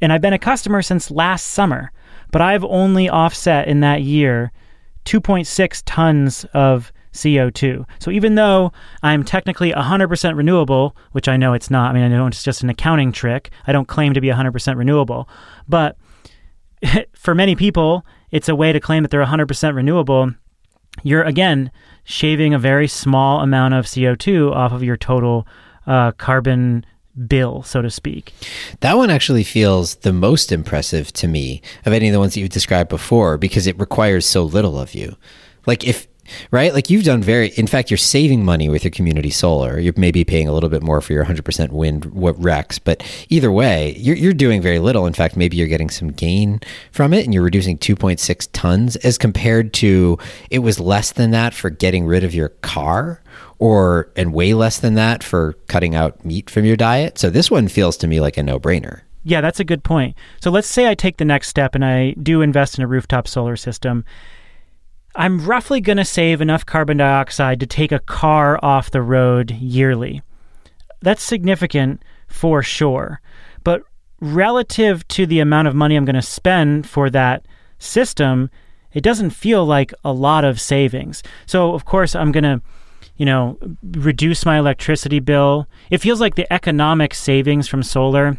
And 0.00 0.12
I've 0.12 0.20
been 0.20 0.32
a 0.32 0.38
customer 0.38 0.80
since 0.82 1.10
last 1.10 1.46
summer, 1.46 1.90
but 2.30 2.40
I've 2.40 2.64
only 2.64 3.08
offset 3.08 3.66
in 3.66 3.80
that 3.80 4.02
year 4.02 4.52
2.6 5.04 5.82
tons 5.86 6.44
of 6.54 6.92
CO2. 7.12 7.84
So 7.98 8.10
even 8.10 8.34
though 8.34 8.72
I'm 9.02 9.24
technically 9.24 9.72
100% 9.72 10.36
renewable, 10.36 10.96
which 11.12 11.28
I 11.28 11.36
know 11.36 11.52
it's 11.52 11.70
not, 11.70 11.90
I 11.90 11.94
mean, 11.94 12.04
I 12.04 12.08
know 12.08 12.26
it's 12.26 12.42
just 12.42 12.62
an 12.62 12.70
accounting 12.70 13.12
trick. 13.12 13.50
I 13.66 13.72
don't 13.72 13.88
claim 13.88 14.14
to 14.14 14.20
be 14.20 14.28
100% 14.28 14.76
renewable. 14.76 15.28
But 15.68 15.96
for 17.14 17.34
many 17.34 17.56
people, 17.56 18.04
it's 18.30 18.48
a 18.48 18.54
way 18.54 18.72
to 18.72 18.80
claim 18.80 19.02
that 19.02 19.10
they're 19.10 19.24
100% 19.24 19.74
renewable. 19.74 20.32
You're, 21.02 21.22
again, 21.22 21.70
shaving 22.04 22.54
a 22.54 22.58
very 22.58 22.88
small 22.88 23.40
amount 23.40 23.74
of 23.74 23.86
CO2 23.86 24.52
off 24.52 24.72
of 24.72 24.82
your 24.82 24.96
total 24.96 25.46
uh, 25.86 26.12
carbon 26.12 26.84
bill, 27.26 27.62
so 27.62 27.82
to 27.82 27.90
speak. 27.90 28.32
That 28.80 28.96
one 28.96 29.10
actually 29.10 29.44
feels 29.44 29.96
the 29.96 30.12
most 30.12 30.52
impressive 30.52 31.12
to 31.14 31.28
me 31.28 31.62
of 31.84 31.92
any 31.92 32.08
of 32.08 32.12
the 32.12 32.18
ones 32.18 32.34
that 32.34 32.40
you've 32.40 32.50
described 32.50 32.88
before 32.88 33.36
because 33.36 33.66
it 33.66 33.78
requires 33.78 34.24
so 34.24 34.44
little 34.44 34.78
of 34.78 34.94
you. 34.94 35.16
Like 35.66 35.86
if 35.86 36.06
right? 36.50 36.72
Like 36.72 36.90
you've 36.90 37.04
done 37.04 37.22
very, 37.22 37.48
in 37.56 37.66
fact, 37.66 37.90
you're 37.90 37.98
saving 37.98 38.44
money 38.44 38.68
with 38.68 38.84
your 38.84 38.90
community 38.90 39.30
solar. 39.30 39.78
You're 39.78 39.94
maybe 39.96 40.24
paying 40.24 40.48
a 40.48 40.52
little 40.52 40.68
bit 40.68 40.82
more 40.82 41.00
for 41.00 41.12
your 41.12 41.24
100% 41.24 41.70
wind 41.70 42.04
RECs, 42.04 42.78
but 42.82 43.02
either 43.28 43.50
way, 43.50 43.94
you're, 43.98 44.16
you're 44.16 44.32
doing 44.32 44.62
very 44.62 44.78
little. 44.78 45.06
In 45.06 45.12
fact, 45.12 45.36
maybe 45.36 45.56
you're 45.56 45.66
getting 45.66 45.90
some 45.90 46.08
gain 46.08 46.60
from 46.92 47.12
it 47.12 47.24
and 47.24 47.34
you're 47.34 47.42
reducing 47.42 47.78
2.6 47.78 48.48
tons 48.52 48.96
as 48.96 49.18
compared 49.18 49.72
to 49.74 50.18
it 50.50 50.60
was 50.60 50.80
less 50.80 51.12
than 51.12 51.30
that 51.32 51.54
for 51.54 51.70
getting 51.70 52.06
rid 52.06 52.24
of 52.24 52.34
your 52.34 52.50
car 52.50 53.22
or, 53.58 54.10
and 54.16 54.32
way 54.32 54.54
less 54.54 54.78
than 54.78 54.94
that 54.94 55.24
for 55.24 55.54
cutting 55.66 55.94
out 55.94 56.24
meat 56.24 56.48
from 56.48 56.64
your 56.64 56.76
diet. 56.76 57.18
So 57.18 57.30
this 57.30 57.50
one 57.50 57.68
feels 57.68 57.96
to 57.98 58.06
me 58.06 58.20
like 58.20 58.36
a 58.36 58.42
no 58.42 58.60
brainer. 58.60 59.02
Yeah, 59.24 59.40
that's 59.40 59.60
a 59.60 59.64
good 59.64 59.84
point. 59.84 60.16
So 60.40 60.50
let's 60.50 60.68
say 60.68 60.88
I 60.88 60.94
take 60.94 61.18
the 61.18 61.24
next 61.24 61.48
step 61.48 61.74
and 61.74 61.84
I 61.84 62.12
do 62.12 62.40
invest 62.40 62.78
in 62.78 62.84
a 62.84 62.86
rooftop 62.86 63.28
solar 63.28 63.56
system 63.56 64.04
I'm 65.18 65.44
roughly 65.44 65.80
going 65.80 65.96
to 65.96 66.04
save 66.04 66.40
enough 66.40 66.64
carbon 66.64 66.98
dioxide 66.98 67.58
to 67.60 67.66
take 67.66 67.90
a 67.90 67.98
car 67.98 68.58
off 68.62 68.92
the 68.92 69.02
road 69.02 69.50
yearly. 69.50 70.22
That's 71.02 71.22
significant 71.22 72.02
for 72.28 72.62
sure. 72.62 73.20
But 73.64 73.82
relative 74.20 75.06
to 75.08 75.26
the 75.26 75.40
amount 75.40 75.66
of 75.66 75.74
money 75.74 75.96
I'm 75.96 76.04
going 76.04 76.14
to 76.14 76.22
spend 76.22 76.88
for 76.88 77.10
that 77.10 77.46
system, 77.80 78.48
it 78.92 79.02
doesn't 79.02 79.30
feel 79.30 79.66
like 79.66 79.92
a 80.04 80.12
lot 80.12 80.44
of 80.44 80.60
savings. 80.60 81.24
So, 81.46 81.74
of 81.74 81.84
course, 81.84 82.14
I'm 82.14 82.30
going 82.30 82.44
to 82.44 82.62
you 83.16 83.26
know, 83.26 83.58
reduce 83.82 84.46
my 84.46 84.58
electricity 84.58 85.18
bill. 85.18 85.66
It 85.90 85.98
feels 85.98 86.20
like 86.20 86.36
the 86.36 86.50
economic 86.52 87.12
savings 87.12 87.66
from 87.66 87.82
solar 87.82 88.38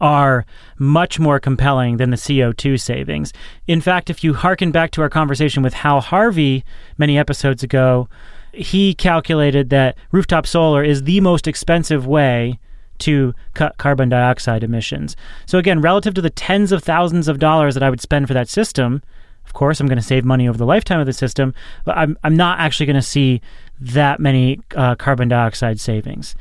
are 0.00 0.44
much 0.78 1.18
more 1.18 1.40
compelling 1.40 1.96
than 1.96 2.10
the 2.10 2.16
CO2 2.16 2.80
savings. 2.80 3.32
In 3.66 3.80
fact, 3.80 4.10
if 4.10 4.22
you 4.22 4.34
harken 4.34 4.70
back 4.70 4.90
to 4.92 5.02
our 5.02 5.08
conversation 5.08 5.62
with 5.62 5.74
Hal 5.74 6.00
Harvey 6.00 6.64
many 6.98 7.18
episodes 7.18 7.62
ago, 7.62 8.08
he 8.52 8.94
calculated 8.94 9.70
that 9.70 9.96
rooftop 10.12 10.46
solar 10.46 10.82
is 10.82 11.02
the 11.02 11.20
most 11.20 11.46
expensive 11.46 12.06
way 12.06 12.58
to 12.98 13.34
cut 13.54 13.76
carbon 13.76 14.08
dioxide 14.08 14.62
emissions. 14.62 15.16
So, 15.44 15.58
again, 15.58 15.82
relative 15.82 16.14
to 16.14 16.22
the 16.22 16.30
tens 16.30 16.72
of 16.72 16.82
thousands 16.82 17.28
of 17.28 17.38
dollars 17.38 17.74
that 17.74 17.82
I 17.82 17.90
would 17.90 18.00
spend 18.00 18.26
for 18.26 18.34
that 18.34 18.48
system, 18.48 19.02
of 19.44 19.52
course, 19.52 19.78
I'm 19.78 19.86
going 19.86 19.98
to 19.98 20.02
save 20.02 20.24
money 20.24 20.48
over 20.48 20.58
the 20.58 20.66
lifetime 20.66 21.00
of 21.00 21.06
the 21.06 21.12
system, 21.12 21.54
but 21.84 21.96
I'm, 21.96 22.18
I'm 22.24 22.34
not 22.34 22.58
actually 22.58 22.86
going 22.86 22.96
to 22.96 23.02
see 23.02 23.40
that 23.80 24.18
many 24.18 24.60
uh, 24.74 24.94
carbon 24.96 25.28
dioxide 25.28 25.78
savings. 25.78 26.34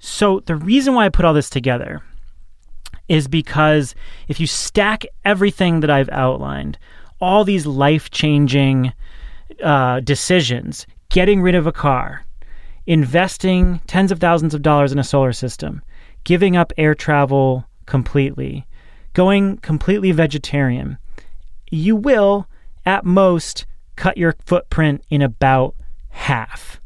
So, 0.00 0.40
the 0.40 0.56
reason 0.56 0.94
why 0.94 1.06
I 1.06 1.08
put 1.08 1.24
all 1.24 1.34
this 1.34 1.48
together 1.48 2.02
is 3.08 3.28
because 3.28 3.94
if 4.28 4.40
you 4.40 4.46
stack 4.46 5.04
everything 5.24 5.80
that 5.80 5.90
I've 5.90 6.10
outlined, 6.10 6.78
all 7.20 7.44
these 7.44 7.66
life 7.66 8.10
changing 8.10 8.92
uh, 9.62 10.00
decisions, 10.00 10.86
getting 11.08 11.40
rid 11.40 11.54
of 11.54 11.66
a 11.66 11.72
car, 11.72 12.24
investing 12.86 13.80
tens 13.86 14.12
of 14.12 14.20
thousands 14.20 14.54
of 14.54 14.62
dollars 14.62 14.92
in 14.92 14.98
a 14.98 15.04
solar 15.04 15.32
system, 15.32 15.82
giving 16.24 16.56
up 16.56 16.72
air 16.76 16.94
travel 16.94 17.64
completely, 17.86 18.66
going 19.12 19.56
completely 19.58 20.12
vegetarian, 20.12 20.98
you 21.70 21.96
will, 21.96 22.46
at 22.84 23.04
most, 23.04 23.66
cut 23.96 24.16
your 24.16 24.34
footprint 24.44 25.02
in 25.10 25.22
about 25.22 25.74
half. 26.10 26.80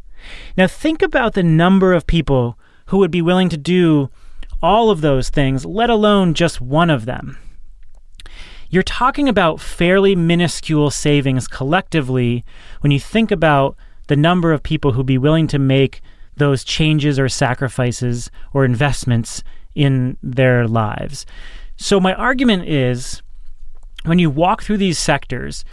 Now, 0.56 0.66
think 0.66 1.02
about 1.02 1.34
the 1.34 1.42
number 1.42 1.92
of 1.92 2.06
people 2.06 2.58
who 2.86 2.98
would 2.98 3.10
be 3.10 3.22
willing 3.22 3.48
to 3.48 3.56
do 3.56 4.10
all 4.62 4.90
of 4.90 5.00
those 5.00 5.30
things, 5.30 5.64
let 5.64 5.90
alone 5.90 6.34
just 6.34 6.60
one 6.60 6.90
of 6.90 7.06
them. 7.06 7.38
You're 8.68 8.82
talking 8.82 9.28
about 9.28 9.60
fairly 9.60 10.14
minuscule 10.14 10.90
savings 10.90 11.48
collectively 11.48 12.44
when 12.80 12.92
you 12.92 13.00
think 13.00 13.30
about 13.30 13.76
the 14.06 14.16
number 14.16 14.52
of 14.52 14.62
people 14.62 14.92
who'd 14.92 15.06
be 15.06 15.18
willing 15.18 15.46
to 15.48 15.58
make 15.58 16.00
those 16.36 16.64
changes 16.64 17.18
or 17.18 17.28
sacrifices 17.28 18.30
or 18.52 18.64
investments 18.64 19.42
in 19.74 20.16
their 20.22 20.68
lives. 20.68 21.26
So, 21.76 21.98
my 21.98 22.14
argument 22.14 22.68
is 22.68 23.22
when 24.04 24.18
you 24.18 24.30
walk 24.30 24.62
through 24.62 24.78
these 24.78 24.98
sectors, 24.98 25.64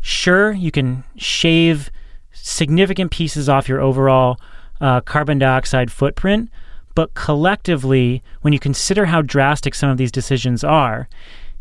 sure, 0.00 0.52
you 0.52 0.70
can 0.70 1.04
shave 1.16 1.90
significant 2.32 3.10
pieces 3.10 3.48
off 3.48 3.68
your 3.68 3.80
overall 3.80 4.38
uh, 4.80 5.00
carbon 5.00 5.38
dioxide 5.38 5.90
footprint, 5.90 6.50
but 6.94 7.14
collectively, 7.14 8.22
when 8.42 8.52
you 8.52 8.58
consider 8.58 9.06
how 9.06 9.22
drastic 9.22 9.74
some 9.74 9.90
of 9.90 9.98
these 9.98 10.12
decisions 10.12 10.62
are, 10.62 11.08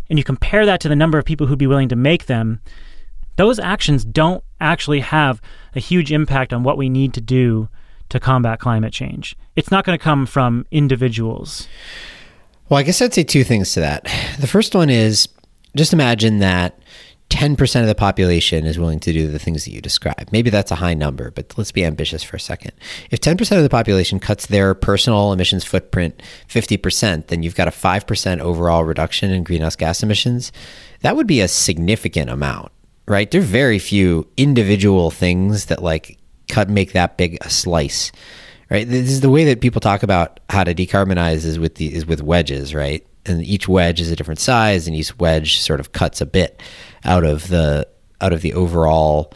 and 0.10 0.17
you 0.20 0.24
compare 0.24 0.65
that 0.65 0.82
to 0.82 0.89
the 0.89 0.96
number 0.96 1.17
of 1.17 1.26
people 1.26 1.48
who'd 1.48 1.58
be 1.60 1.67
willing 1.67 1.89
to 1.89 1.96
make 1.96 2.26
them, 2.26 2.60
those 3.38 3.60
actions 3.60 4.04
don't 4.04 4.44
actually 4.60 5.00
have 5.00 5.41
a 5.76 5.80
huge 5.80 6.12
impact 6.12 6.52
on 6.54 6.63
what 6.63 6.78
we 6.78 6.89
need 6.89 7.13
to 7.13 7.22
do 7.22 7.70
to 8.10 8.20
combat 8.20 8.60
climate 8.60 8.91
change. 8.91 9.36
It's 9.56 9.72
not 9.72 9.86
going 9.86 9.98
to 9.98 10.04
come 10.04 10.26
from 10.26 10.65
individuals. 10.70 11.67
Well, 12.67 12.80
I 12.80 12.84
guess 12.84 13.02
I'd 13.02 13.13
say 13.13 13.24
two 13.24 13.44
things 13.44 13.74
to 13.74 13.80
that. 13.80 14.04
The 14.39 14.48
first 14.48 14.76
one 14.76 14.89
is 14.89 15.30
just 15.76 15.94
imagine 15.94 16.39
that 16.39 16.78
10% 17.32 17.82
of 17.82 17.88
the 17.88 17.96
population 17.96 18.65
is 18.65 18.78
willing 18.78 19.00
to 19.00 19.13
do 19.13 19.26
the 19.26 19.39
things 19.39 19.63
that 19.63 19.72
you 19.72 19.80
describe. 19.80 20.28
Maybe 20.34 20.50
that's 20.50 20.70
a 20.70 20.76
high 20.76 20.94
number, 20.94 21.32
but 21.32 21.58
let's 21.58 21.72
be 21.72 21.86
ambitious 21.86 22.22
for 22.24 22.36
a 22.36 22.39
second. 22.41 22.74
If 23.10 23.22
10% 23.22 23.56
of 23.56 23.63
the 23.63 23.70
population 23.70 24.20
cuts 24.20 24.48
their 24.48 24.76
personal 24.76 25.32
emissions 25.32 25.63
footprint 25.63 26.22
50%, 26.50 27.28
then 27.28 27.41
you've 27.41 27.56
got 27.56 27.70
a 27.70 27.72
5% 27.72 28.39
overall 28.41 28.84
reduction 28.84 29.32
in 29.32 29.46
greenhouse 29.46 29.78
gas 29.78 30.04
emissions. 30.04 30.52
That 31.04 31.15
would 31.15 31.26
be 31.26 31.39
a 31.39 31.48
significant 31.48 32.30
amount, 32.30 32.74
right? 33.08 33.32
There 33.32 33.39
are 33.39 33.46
very 33.46 33.80
few 33.80 34.28
individual 34.36 35.10
things 35.10 35.67
that 35.67 35.82
like 35.82 36.20
cut 36.50 36.70
make 36.70 36.91
that 36.91 37.17
big 37.17 37.38
a 37.39 37.50
slice, 37.50 38.12
right? 38.70 38.88
This 38.88 39.10
is 39.10 39.22
the 39.22 39.30
way 39.30 39.46
that 39.46 39.62
people 39.62 39.80
talk 39.80 40.04
about 40.04 40.41
how 40.50 40.65
to 40.65 40.76
decarbonize 40.76 41.46
is 41.46 41.58
with 41.58 41.76
the 41.76 41.96
is 41.96 42.06
with 42.06 42.22
wedges, 42.22 42.76
right? 42.76 43.08
And 43.25 43.43
each 43.43 43.67
wedge 43.67 44.01
is 44.01 44.12
a 44.12 44.15
different 44.15 44.39
size, 44.39 44.88
and 44.88 44.95
each 44.95 45.17
wedge 45.19 45.60
sort 45.60 45.79
of 45.79 45.91
cuts 45.91 46.21
a 46.21 46.25
bit 46.25 46.62
out 47.03 47.23
of 47.23 47.47
the 47.49 47.88
out 48.19 48.34
of 48.34 48.41
the 48.41 48.53
overall 48.53 49.34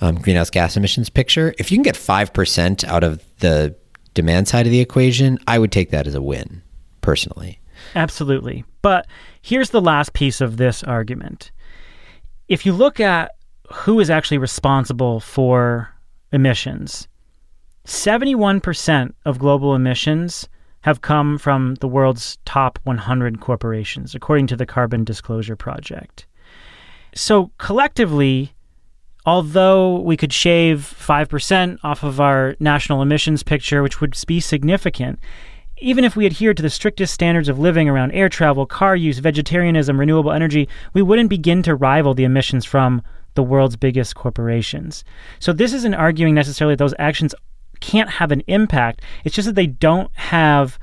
um, 0.00 0.16
greenhouse 0.16 0.50
gas 0.50 0.76
emissions 0.76 1.08
picture. 1.08 1.54
If 1.58 1.70
you 1.70 1.76
can 1.76 1.82
get 1.82 1.96
five 1.96 2.32
percent 2.32 2.84
out 2.84 3.04
of 3.04 3.22
the 3.38 3.76
demand 4.14 4.48
side 4.48 4.66
of 4.66 4.72
the 4.72 4.80
equation, 4.80 5.38
I 5.46 5.58
would 5.58 5.70
take 5.70 5.90
that 5.90 6.06
as 6.06 6.14
a 6.14 6.22
win, 6.22 6.62
personally. 7.00 7.60
Absolutely. 7.94 8.64
But 8.82 9.06
here's 9.42 9.70
the 9.70 9.80
last 9.80 10.12
piece 10.12 10.40
of 10.40 10.56
this 10.56 10.82
argument. 10.82 11.52
If 12.48 12.66
you 12.66 12.72
look 12.72 12.98
at 12.98 13.32
who 13.72 14.00
is 14.00 14.10
actually 14.10 14.38
responsible 14.38 15.20
for 15.20 15.94
emissions, 16.32 17.06
71% 17.84 19.14
of 19.24 19.38
global 19.38 19.74
emissions 19.74 20.48
have 20.82 21.00
come 21.00 21.38
from 21.38 21.74
the 21.76 21.88
world's 21.88 22.38
top 22.44 22.78
100 22.84 23.40
corporations, 23.40 24.14
according 24.14 24.46
to 24.48 24.56
the 24.56 24.66
Carbon 24.66 25.04
Disclosure 25.04 25.56
Project. 25.56 26.26
So 27.14 27.50
collectively, 27.58 28.52
although 29.26 30.00
we 30.00 30.16
could 30.16 30.32
shave 30.32 30.80
5% 30.98 31.78
off 31.82 32.02
of 32.02 32.20
our 32.20 32.56
national 32.60 33.02
emissions 33.02 33.42
picture, 33.42 33.82
which 33.82 34.00
would 34.00 34.16
be 34.26 34.40
significant, 34.40 35.18
even 35.80 36.04
if 36.04 36.16
we 36.16 36.26
adhered 36.26 36.56
to 36.56 36.62
the 36.62 36.70
strictest 36.70 37.14
standards 37.14 37.48
of 37.48 37.58
living 37.58 37.88
around 37.88 38.12
air 38.12 38.28
travel, 38.28 38.66
car 38.66 38.96
use, 38.96 39.18
vegetarianism, 39.18 39.98
renewable 39.98 40.32
energy, 40.32 40.68
we 40.92 41.02
wouldn't 41.02 41.30
begin 41.30 41.62
to 41.62 41.74
rival 41.74 42.14
the 42.14 42.24
emissions 42.24 42.64
from 42.64 43.02
the 43.34 43.42
world's 43.42 43.76
biggest 43.76 44.16
corporations. 44.16 45.04
So, 45.38 45.52
this 45.52 45.72
isn't 45.72 45.94
arguing 45.94 46.34
necessarily 46.34 46.74
that 46.74 46.82
those 46.82 46.94
actions 46.98 47.34
can't 47.80 48.10
have 48.10 48.32
an 48.32 48.42
impact. 48.46 49.02
It's 49.24 49.34
just 49.34 49.46
that 49.46 49.54
they 49.54 49.66
don't 49.66 50.10
have 50.14 50.78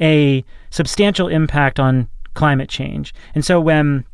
a 0.00 0.44
substantial 0.70 1.28
impact 1.28 1.78
on 1.78 2.08
climate 2.34 2.68
change. 2.68 3.14
And 3.34 3.44
so, 3.44 3.60
when 3.60 4.04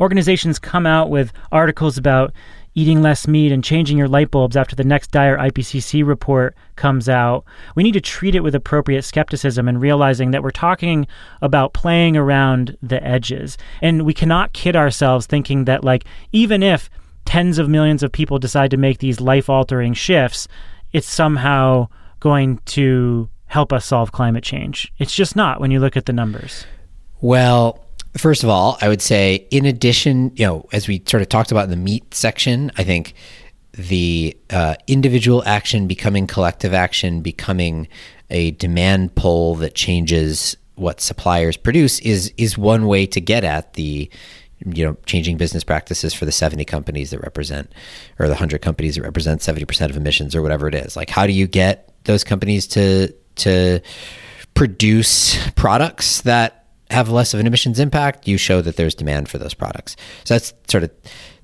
organizations 0.00 0.58
come 0.58 0.86
out 0.86 1.10
with 1.10 1.32
articles 1.50 1.96
about 1.96 2.32
eating 2.76 3.00
less 3.00 3.26
meat 3.26 3.50
and 3.50 3.64
changing 3.64 3.96
your 3.96 4.06
light 4.06 4.30
bulbs 4.30 4.54
after 4.54 4.76
the 4.76 4.84
next 4.84 5.10
dire 5.10 5.38
IPCC 5.38 6.06
report 6.06 6.54
comes 6.76 7.08
out. 7.08 7.42
We 7.74 7.82
need 7.82 7.92
to 7.92 8.02
treat 8.02 8.34
it 8.34 8.42
with 8.42 8.54
appropriate 8.54 9.02
skepticism 9.02 9.66
and 9.66 9.80
realizing 9.80 10.30
that 10.30 10.42
we're 10.42 10.50
talking 10.50 11.06
about 11.40 11.72
playing 11.72 12.18
around 12.18 12.76
the 12.82 13.02
edges. 13.02 13.56
And 13.80 14.02
we 14.02 14.12
cannot 14.12 14.52
kid 14.52 14.76
ourselves 14.76 15.24
thinking 15.24 15.64
that, 15.64 15.84
like, 15.84 16.04
even 16.32 16.62
if 16.62 16.90
tens 17.24 17.58
of 17.58 17.68
millions 17.68 18.02
of 18.02 18.12
people 18.12 18.38
decide 18.38 18.70
to 18.70 18.76
make 18.76 18.98
these 18.98 19.22
life 19.22 19.48
altering 19.48 19.94
shifts, 19.94 20.46
it's 20.96 21.08
somehow 21.08 21.88
going 22.20 22.58
to 22.64 23.28
help 23.44 23.70
us 23.70 23.84
solve 23.84 24.12
climate 24.12 24.42
change. 24.42 24.90
It's 24.98 25.14
just 25.14 25.36
not 25.36 25.60
when 25.60 25.70
you 25.70 25.78
look 25.78 25.94
at 25.94 26.06
the 26.06 26.12
numbers. 26.12 26.64
Well, 27.20 27.82
First 28.16 28.44
of 28.44 28.48
all, 28.48 28.78
I 28.80 28.88
would 28.88 29.02
say, 29.02 29.46
in 29.50 29.66
addition, 29.66 30.32
you 30.36 30.46
know, 30.46 30.66
as 30.72 30.88
we 30.88 31.02
sort 31.06 31.20
of 31.22 31.28
talked 31.28 31.52
about 31.52 31.64
in 31.64 31.70
the 31.70 31.76
meat 31.76 32.14
section, 32.14 32.72
I 32.78 32.82
think 32.82 33.12
the 33.72 34.34
uh, 34.48 34.76
individual 34.86 35.42
action 35.44 35.86
becoming 35.86 36.26
collective 36.26 36.72
action, 36.72 37.20
becoming 37.20 37.88
a 38.30 38.52
demand 38.52 39.14
pull 39.16 39.56
that 39.56 39.74
changes 39.74 40.56
what 40.76 41.02
suppliers 41.02 41.58
produce 41.58 41.98
is 42.00 42.32
is 42.38 42.56
one 42.56 42.86
way 42.86 43.04
to 43.06 43.20
get 43.20 43.44
at 43.44 43.74
the 43.74 44.10
you 44.64 44.84
know 44.84 44.96
changing 45.06 45.36
business 45.36 45.64
practices 45.64 46.14
for 46.14 46.24
the 46.24 46.32
70 46.32 46.64
companies 46.64 47.10
that 47.10 47.20
represent 47.20 47.72
or 48.18 48.26
the 48.26 48.32
100 48.32 48.62
companies 48.62 48.96
that 48.96 49.02
represent 49.02 49.40
70% 49.40 49.90
of 49.90 49.96
emissions 49.96 50.34
or 50.34 50.42
whatever 50.42 50.66
it 50.66 50.74
is 50.74 50.96
like 50.96 51.10
how 51.10 51.26
do 51.26 51.32
you 51.32 51.46
get 51.46 51.92
those 52.04 52.24
companies 52.24 52.66
to 52.68 53.12
to 53.36 53.80
produce 54.54 55.36
products 55.52 56.22
that 56.22 56.66
have 56.90 57.08
less 57.08 57.34
of 57.34 57.40
an 57.40 57.46
emissions 57.46 57.78
impact, 57.78 58.26
you 58.26 58.38
show 58.38 58.62
that 58.62 58.76
there's 58.76 58.94
demand 58.94 59.28
for 59.28 59.38
those 59.38 59.54
products. 59.54 59.96
So 60.24 60.34
that's 60.34 60.54
sort 60.68 60.84
of 60.84 60.90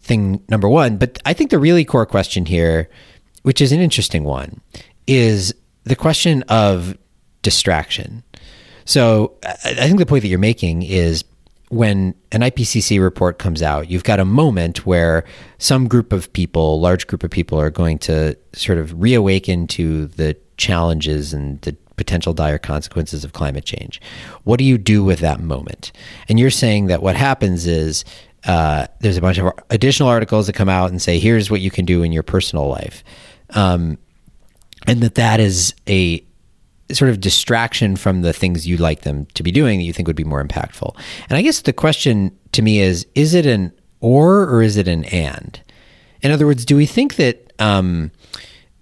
thing 0.01 0.43
number 0.49 0.69
one. 0.69 0.97
But 0.97 1.19
I 1.27 1.33
think 1.33 1.51
the 1.51 1.59
really 1.59 1.85
core 1.85 2.07
question 2.07 2.47
here, 2.47 2.89
which 3.43 3.61
is 3.61 3.73
an 3.73 3.81
interesting 3.81 4.25
one, 4.25 4.61
is 5.07 5.55
the 5.85 5.97
question 5.97 6.43
of 6.45 6.97
distraction. 7.43 8.23
So 8.85 9.35
I 9.45 9.75
think 9.75 9.99
the 9.99 10.07
point 10.07 10.23
that 10.23 10.29
you're 10.29 10.39
making 10.39 10.83
is 10.83 11.25
when 11.73 12.15
an 12.33 12.43
IPCC 12.43 13.01
report 13.01 13.39
comes 13.39 13.63
out, 13.63 13.89
you've 13.89 14.05
got 14.05 14.21
a 14.21 14.27
moment 14.27 14.85
where 14.85 15.25
some 15.57 15.89
group 15.89 16.13
of 16.13 16.31
people, 16.35 16.79
large 16.79 17.07
group 17.07 17.25
of 17.25 17.31
people, 17.31 17.59
are 17.59 17.71
going 17.71 17.99
to 18.01 18.37
sort 18.53 18.77
of 18.77 19.01
reawaken 19.01 19.67
to 19.67 20.07
the 20.09 20.37
challenges 20.59 21.33
and 21.33 21.59
the 21.63 21.75
potential 21.97 22.35
dire 22.35 22.59
consequences 22.59 23.25
of 23.25 23.33
climate 23.33 23.65
change. 23.65 24.03
What 24.45 24.59
do 24.59 24.65
you 24.65 24.77
do 24.77 25.03
with 25.03 25.21
that 25.21 25.41
moment? 25.41 25.93
And 26.29 26.39
you're 26.39 26.51
saying 26.51 26.89
that 26.89 27.03
what 27.03 27.17
happens 27.17 27.67
is 27.67 28.05
uh, 28.45 28.87
there's 29.01 29.17
a 29.17 29.23
bunch 29.23 29.39
of 29.39 29.51
additional 29.71 30.11
articles 30.11 30.49
that 30.49 30.53
come 30.53 30.69
out 30.69 30.91
and 30.91 31.01
say, 31.01 31.19
here's 31.19 31.51
what 31.51 31.63
you 31.63 31.71
can 31.71 31.87
do 31.87 32.03
in 32.03 32.13
your 32.13 32.23
personal 32.23 32.69
life. 32.69 33.03
Um, 33.55 33.97
and 34.87 35.01
that 35.01 35.15
that 35.15 35.41
is 35.41 35.75
a 35.89 36.23
sort 36.93 37.11
of 37.11 37.21
distraction 37.21 37.97
from 37.97 38.23
the 38.23 38.33
things 38.33 38.67
you'd 38.67 38.81
like 38.81 39.03
them 39.03 39.27
to 39.35 39.43
be 39.43 39.51
doing 39.51 39.79
that 39.79 39.85
you 39.85 39.93
think 39.93 40.07
would 40.07 40.17
be 40.17 40.25
more 40.25 40.43
impactful. 40.43 40.97
And 41.29 41.37
I 41.37 41.43
guess 41.43 41.63
the 41.63 41.73
question 41.73 42.37
to 42.53 42.63
me 42.63 42.81
is, 42.81 43.07
is 43.15 43.35
it 43.35 43.47
an 43.47 43.73
or 44.01 44.49
or 44.49 44.63
is 44.63 44.77
it 44.77 44.89
an 44.89 45.05
and? 45.07 45.61
In 46.23 46.31
other 46.31 46.47
words, 46.47 46.65
do 46.65 46.77
we 46.77 46.87
think 46.87 47.17
that 47.17 47.53
um, 47.59 48.11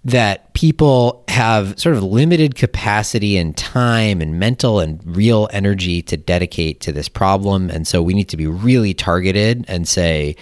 that 0.03 0.53
people 0.53 1.23
have 1.27 1.79
sort 1.79 1.95
of 1.95 2.03
limited 2.03 2.55
capacity 2.55 3.37
and 3.37 3.55
time 3.55 4.21
and 4.21 4.39
mental 4.39 4.79
and 4.79 4.99
real 5.05 5.47
energy 5.51 6.01
to 6.01 6.17
dedicate 6.17 6.81
to 6.81 6.91
this 6.91 7.07
problem 7.07 7.69
and 7.69 7.87
so 7.87 8.01
we 8.01 8.13
need 8.13 8.29
to 8.29 8.37
be 8.37 8.47
really 8.47 8.93
targeted 8.93 9.63
and 9.67 9.87
say 9.87 10.35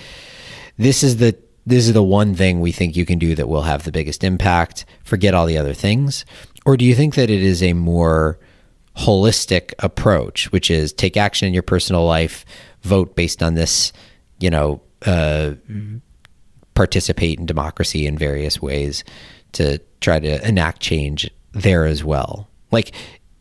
this 0.77 1.03
is 1.03 1.17
the 1.17 1.37
this 1.65 1.87
is 1.87 1.93
the 1.93 2.01
one 2.01 2.33
thing 2.33 2.61
we 2.61 2.71
think 2.71 2.95
you 2.95 3.05
can 3.05 3.19
do 3.19 3.35
that 3.35 3.49
will 3.49 3.63
have 3.63 3.83
the 3.83 3.91
biggest 3.91 4.23
impact 4.23 4.85
forget 5.03 5.33
all 5.33 5.45
the 5.45 5.57
other 5.57 5.73
things 5.73 6.23
or 6.69 6.77
do 6.77 6.85
you 6.85 6.93
think 6.93 7.15
that 7.15 7.29
it 7.29 7.41
is 7.41 7.63
a 7.63 7.73
more 7.73 8.37
holistic 8.95 9.73
approach 9.79 10.51
which 10.51 10.69
is 10.69 10.93
take 10.93 11.17
action 11.17 11.47
in 11.47 11.53
your 11.53 11.63
personal 11.63 12.05
life 12.05 12.45
vote 12.83 13.15
based 13.15 13.41
on 13.41 13.55
this 13.55 13.91
you 14.39 14.49
know 14.49 14.81
uh, 15.05 15.53
participate 16.79 17.39
in 17.39 17.45
democracy 17.45 18.05
in 18.05 18.17
various 18.17 18.61
ways 18.61 19.03
to 19.51 19.79
try 19.99 20.19
to 20.19 20.47
enact 20.47 20.79
change 20.81 21.29
there 21.51 21.85
as 21.85 22.03
well? 22.03 22.47
Like, 22.71 22.93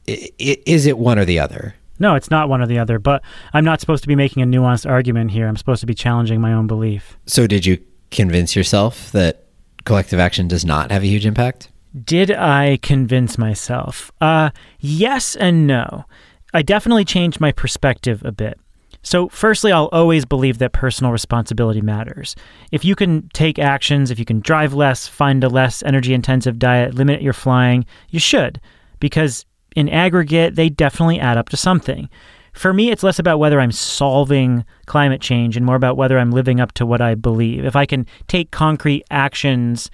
is 0.07 0.87
it 0.87 0.99
one 0.99 1.19
or 1.19 1.25
the 1.25 1.39
other? 1.39 1.75
No, 1.99 2.15
it's 2.15 2.31
not 2.31 2.49
one 2.49 2.61
or 2.61 2.67
the 2.67 2.79
other, 2.79 2.99
but 2.99 3.23
I'm 3.53 3.65
not 3.65 3.81
supposed 3.81 4.03
to 4.03 4.09
be 4.09 4.17
making 4.17 4.43
a 4.43 4.47
nuanced 4.47 4.91
argument 4.91 5.33
here. 5.33 5.47
I'm 5.47 5.57
supposed 5.57 5.81
to 5.81 5.87
be 5.87 5.95
challenging 5.95 6.41
my 6.41 6.53
own 6.53 6.67
belief. 6.67 7.17
So, 7.27 7.47
did 7.47 7.67
you 7.67 7.79
convince 8.11 8.57
yourself 8.57 9.13
that 9.13 9.45
collective 9.85 10.19
action 10.19 10.49
does 10.49 10.65
not 10.65 10.91
have 10.91 11.03
a 11.03 11.07
huge 11.07 11.27
impact? 11.27 11.69
Did 12.05 12.31
I 12.31 12.79
convince 12.83 13.39
myself? 13.39 14.13
Uh, 14.21 14.51
yes 14.79 15.37
and 15.37 15.67
no. 15.67 16.05
I 16.53 16.63
definitely 16.63 17.05
changed 17.05 17.41
my 17.41 17.53
perspective 17.53 18.23
a 18.25 18.33
bit. 18.33 18.59
So, 19.03 19.29
firstly, 19.29 19.71
I'll 19.71 19.89
always 19.93 20.25
believe 20.25 20.59
that 20.59 20.73
personal 20.73 21.13
responsibility 21.13 21.81
matters. 21.81 22.35
If 22.73 22.85
you 22.85 22.95
can 22.95 23.29
take 23.33 23.59
actions, 23.59 24.11
if 24.11 24.19
you 24.19 24.25
can 24.25 24.41
drive 24.41 24.75
less, 24.75 25.07
find 25.07 25.43
a 25.45 25.49
less 25.49 25.83
energy 25.85 26.13
intensive 26.13 26.59
diet, 26.59 26.95
limit 26.95 27.23
your 27.23 27.33
flying, 27.33 27.87
you 28.11 28.19
should, 28.19 28.61
because 28.99 29.47
in 29.77 29.89
aggregate, 29.89 30.57
they 30.57 30.69
definitely 30.69 31.21
add 31.21 31.39
up 31.39 31.49
to 31.51 31.57
something. 31.57 32.09
For 32.53 32.73
me, 32.73 32.91
it's 32.91 33.05
less 33.05 33.21
about 33.21 33.39
whether 33.39 33.61
I'm 33.61 33.71
solving 33.71 34.65
climate 34.87 35.21
change 35.21 35.57
and 35.57 35.65
more 35.65 35.77
about 35.77 35.97
whether 35.97 36.19
I'm 36.19 36.33
living 36.33 36.61
up 36.61 36.73
to 36.73 36.85
what 36.85 37.01
I 37.01 37.15
believe. 37.15 37.65
If 37.65 37.77
I 37.77 37.87
can 37.87 38.05
take 38.27 38.51
concrete 38.51 39.05
actions, 39.11 39.91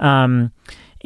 um, 0.00 0.50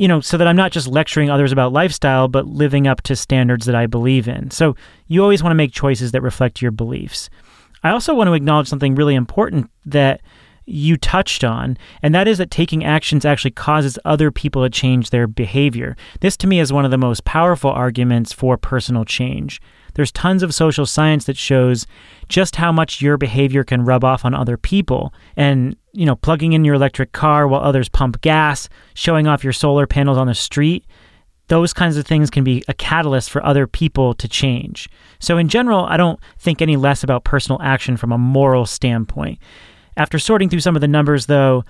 you 0.00 0.08
know, 0.08 0.22
so 0.22 0.38
that 0.38 0.46
I'm 0.48 0.56
not 0.56 0.72
just 0.72 0.88
lecturing 0.88 1.28
others 1.28 1.52
about 1.52 1.74
lifestyle, 1.74 2.26
but 2.26 2.46
living 2.46 2.86
up 2.86 3.02
to 3.02 3.14
standards 3.14 3.66
that 3.66 3.74
I 3.74 3.86
believe 3.86 4.28
in. 4.28 4.50
So 4.50 4.74
you 5.08 5.22
always 5.22 5.42
want 5.42 5.50
to 5.50 5.56
make 5.56 5.72
choices 5.72 6.12
that 6.12 6.22
reflect 6.22 6.62
your 6.62 6.70
beliefs. 6.70 7.28
I 7.82 7.90
also 7.90 8.14
want 8.14 8.28
to 8.28 8.32
acknowledge 8.32 8.66
something 8.66 8.94
really 8.94 9.14
important 9.14 9.70
that 9.84 10.22
you 10.64 10.96
touched 10.96 11.44
on, 11.44 11.76
and 12.02 12.14
that 12.14 12.26
is 12.26 12.38
that 12.38 12.50
taking 12.50 12.82
actions 12.82 13.26
actually 13.26 13.50
causes 13.50 13.98
other 14.06 14.30
people 14.30 14.62
to 14.62 14.70
change 14.70 15.10
their 15.10 15.26
behavior. 15.26 15.98
This 16.20 16.34
to 16.38 16.46
me 16.46 16.60
is 16.60 16.72
one 16.72 16.86
of 16.86 16.90
the 16.90 16.96
most 16.96 17.26
powerful 17.26 17.70
arguments 17.70 18.32
for 18.32 18.56
personal 18.56 19.04
change. 19.04 19.60
There's 19.94 20.12
tons 20.12 20.42
of 20.42 20.54
social 20.54 20.86
science 20.86 21.24
that 21.24 21.36
shows 21.36 21.86
just 22.28 22.56
how 22.56 22.72
much 22.72 23.02
your 23.02 23.16
behavior 23.16 23.64
can 23.64 23.84
rub 23.84 24.04
off 24.04 24.24
on 24.24 24.34
other 24.34 24.56
people. 24.56 25.12
And, 25.36 25.76
you 25.92 26.06
know, 26.06 26.16
plugging 26.16 26.52
in 26.52 26.64
your 26.64 26.74
electric 26.74 27.12
car 27.12 27.46
while 27.48 27.62
others 27.62 27.88
pump 27.88 28.20
gas, 28.20 28.68
showing 28.94 29.26
off 29.26 29.44
your 29.44 29.52
solar 29.52 29.86
panels 29.86 30.18
on 30.18 30.26
the 30.26 30.34
street, 30.34 30.84
those 31.48 31.72
kinds 31.72 31.96
of 31.96 32.06
things 32.06 32.30
can 32.30 32.44
be 32.44 32.62
a 32.68 32.74
catalyst 32.74 33.28
for 33.28 33.44
other 33.44 33.66
people 33.66 34.14
to 34.14 34.28
change. 34.28 34.88
So, 35.18 35.36
in 35.36 35.48
general, 35.48 35.84
I 35.84 35.96
don't 35.96 36.20
think 36.38 36.62
any 36.62 36.76
less 36.76 37.02
about 37.02 37.24
personal 37.24 37.60
action 37.60 37.96
from 37.96 38.12
a 38.12 38.18
moral 38.18 38.66
standpoint. 38.66 39.40
After 39.96 40.18
sorting 40.18 40.48
through 40.48 40.60
some 40.60 40.76
of 40.76 40.80
the 40.80 40.88
numbers, 40.88 41.26
though, 41.26 41.64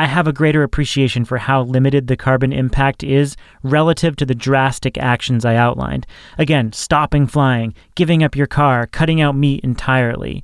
I 0.00 0.06
have 0.06 0.26
a 0.26 0.32
greater 0.32 0.62
appreciation 0.62 1.26
for 1.26 1.36
how 1.36 1.64
limited 1.64 2.06
the 2.06 2.16
carbon 2.16 2.54
impact 2.54 3.04
is 3.04 3.36
relative 3.62 4.16
to 4.16 4.24
the 4.24 4.34
drastic 4.34 4.96
actions 4.96 5.44
I 5.44 5.56
outlined. 5.56 6.06
Again, 6.38 6.72
stopping 6.72 7.26
flying, 7.26 7.74
giving 7.96 8.24
up 8.24 8.34
your 8.34 8.46
car, 8.46 8.86
cutting 8.86 9.20
out 9.20 9.36
meat 9.36 9.62
entirely. 9.62 10.42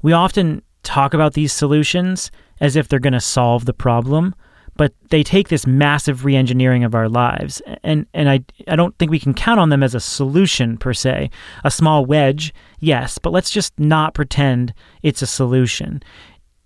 We 0.00 0.14
often 0.14 0.62
talk 0.84 1.12
about 1.12 1.34
these 1.34 1.52
solutions 1.52 2.30
as 2.62 2.76
if 2.76 2.88
they're 2.88 2.98
going 2.98 3.12
to 3.12 3.20
solve 3.20 3.66
the 3.66 3.74
problem, 3.74 4.34
but 4.74 4.94
they 5.10 5.22
take 5.22 5.48
this 5.48 5.66
massive 5.66 6.24
re-engineering 6.24 6.82
of 6.82 6.94
our 6.94 7.08
lives 7.08 7.60
and 7.82 8.06
and 8.14 8.30
I 8.30 8.40
I 8.66 8.74
don't 8.74 8.96
think 8.98 9.10
we 9.10 9.20
can 9.20 9.34
count 9.34 9.60
on 9.60 9.68
them 9.68 9.82
as 9.82 9.94
a 9.94 10.00
solution 10.00 10.78
per 10.78 10.94
se. 10.94 11.28
A 11.62 11.70
small 11.70 12.06
wedge, 12.06 12.54
yes, 12.80 13.18
but 13.18 13.34
let's 13.34 13.50
just 13.50 13.78
not 13.78 14.14
pretend 14.14 14.72
it's 15.02 15.20
a 15.20 15.26
solution. 15.26 16.02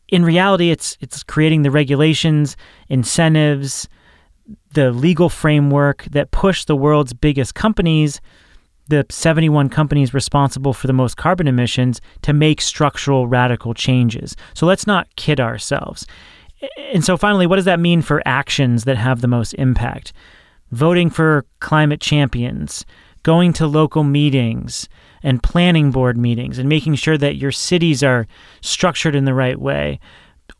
In 0.08 0.24
reality, 0.24 0.70
it's 0.70 0.96
it's 1.00 1.22
creating 1.22 1.62
the 1.62 1.70
regulations, 1.70 2.56
incentives, 2.88 3.88
the 4.72 4.90
legal 4.90 5.28
framework 5.28 6.04
that 6.10 6.30
push 6.30 6.64
the 6.64 6.76
world's 6.76 7.12
biggest 7.12 7.54
companies 7.54 8.20
the 8.88 9.04
71 9.10 9.68
companies 9.68 10.14
responsible 10.14 10.72
for 10.72 10.86
the 10.86 10.92
most 10.92 11.16
carbon 11.16 11.46
emissions 11.46 12.00
to 12.22 12.32
make 12.32 12.60
structural 12.60 13.28
radical 13.28 13.74
changes. 13.74 14.34
So 14.54 14.66
let's 14.66 14.86
not 14.86 15.14
kid 15.16 15.40
ourselves. 15.40 16.06
And 16.92 17.04
so, 17.04 17.16
finally, 17.16 17.46
what 17.46 17.56
does 17.56 17.66
that 17.66 17.78
mean 17.78 18.02
for 18.02 18.22
actions 18.26 18.84
that 18.84 18.96
have 18.96 19.20
the 19.20 19.28
most 19.28 19.52
impact? 19.54 20.12
Voting 20.72 21.08
for 21.08 21.46
climate 21.60 22.00
champions, 22.00 22.84
going 23.22 23.52
to 23.54 23.66
local 23.66 24.02
meetings 24.02 24.88
and 25.22 25.42
planning 25.42 25.90
board 25.90 26.16
meetings, 26.16 26.58
and 26.58 26.68
making 26.68 26.94
sure 26.94 27.18
that 27.18 27.36
your 27.36 27.52
cities 27.52 28.02
are 28.02 28.26
structured 28.60 29.14
in 29.14 29.24
the 29.24 29.34
right 29.34 29.60
way, 29.60 30.00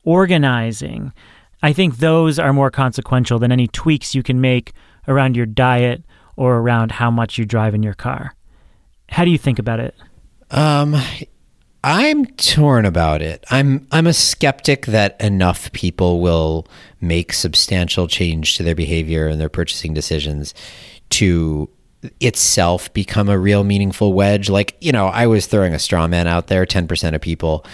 organizing. 0.05 1.13
I 1.63 1.73
think 1.73 1.99
those 1.99 2.39
are 2.39 2.53
more 2.53 2.71
consequential 2.71 3.39
than 3.39 3.53
any 3.53 3.69
tweaks 3.69 4.15
you 4.15 4.23
can 4.23 4.41
make 4.41 4.73
around 5.07 5.37
your 5.37 5.47
diet 5.47 6.05
or 6.37 6.59
around 6.59 6.93
how 6.93 7.11
much 7.11 7.39
you 7.39 7.45
drive 7.45 7.75
in 7.75 7.83
your 7.83 7.95
car. 7.95 8.35
How 9.09 9.25
do 9.25 9.31
you 9.31 9.39
think 9.39 9.59
about 9.59 9.81
it? 9.81 9.95
Um, 10.51 10.97
I'm 11.83 12.27
torn 12.27 12.85
about 12.85 13.23
it. 13.23 13.45
I'm 13.51 13.87
I'm 13.93 14.07
a 14.07 14.13
skeptic 14.13 14.87
that 14.87 15.21
enough 15.21 15.73
people 15.73 16.21
will 16.21 16.67
make 17.01 17.33
substantial 17.33 18.09
change 18.09 18.57
to 18.57 18.63
their 18.63 18.75
behavior 18.75 19.27
and 19.27 19.41
their 19.41 19.49
purchasing 19.49 19.95
decisions 19.95 20.55
to 21.11 21.69
itself 22.21 22.93
become 22.93 23.29
a 23.29 23.39
real 23.39 23.65
meaningful 23.65 24.13
wedge. 24.13 24.49
Like, 24.49 24.77
you 24.81 24.93
know, 24.93 25.07
I 25.07 25.27
was 25.27 25.47
throwing 25.47 25.75
a 25.75 25.79
straw 25.79 26.07
man 26.07 26.27
out 26.27 26.47
there, 26.47 26.65
10% 26.65 27.15
of 27.15 27.21
people 27.21 27.65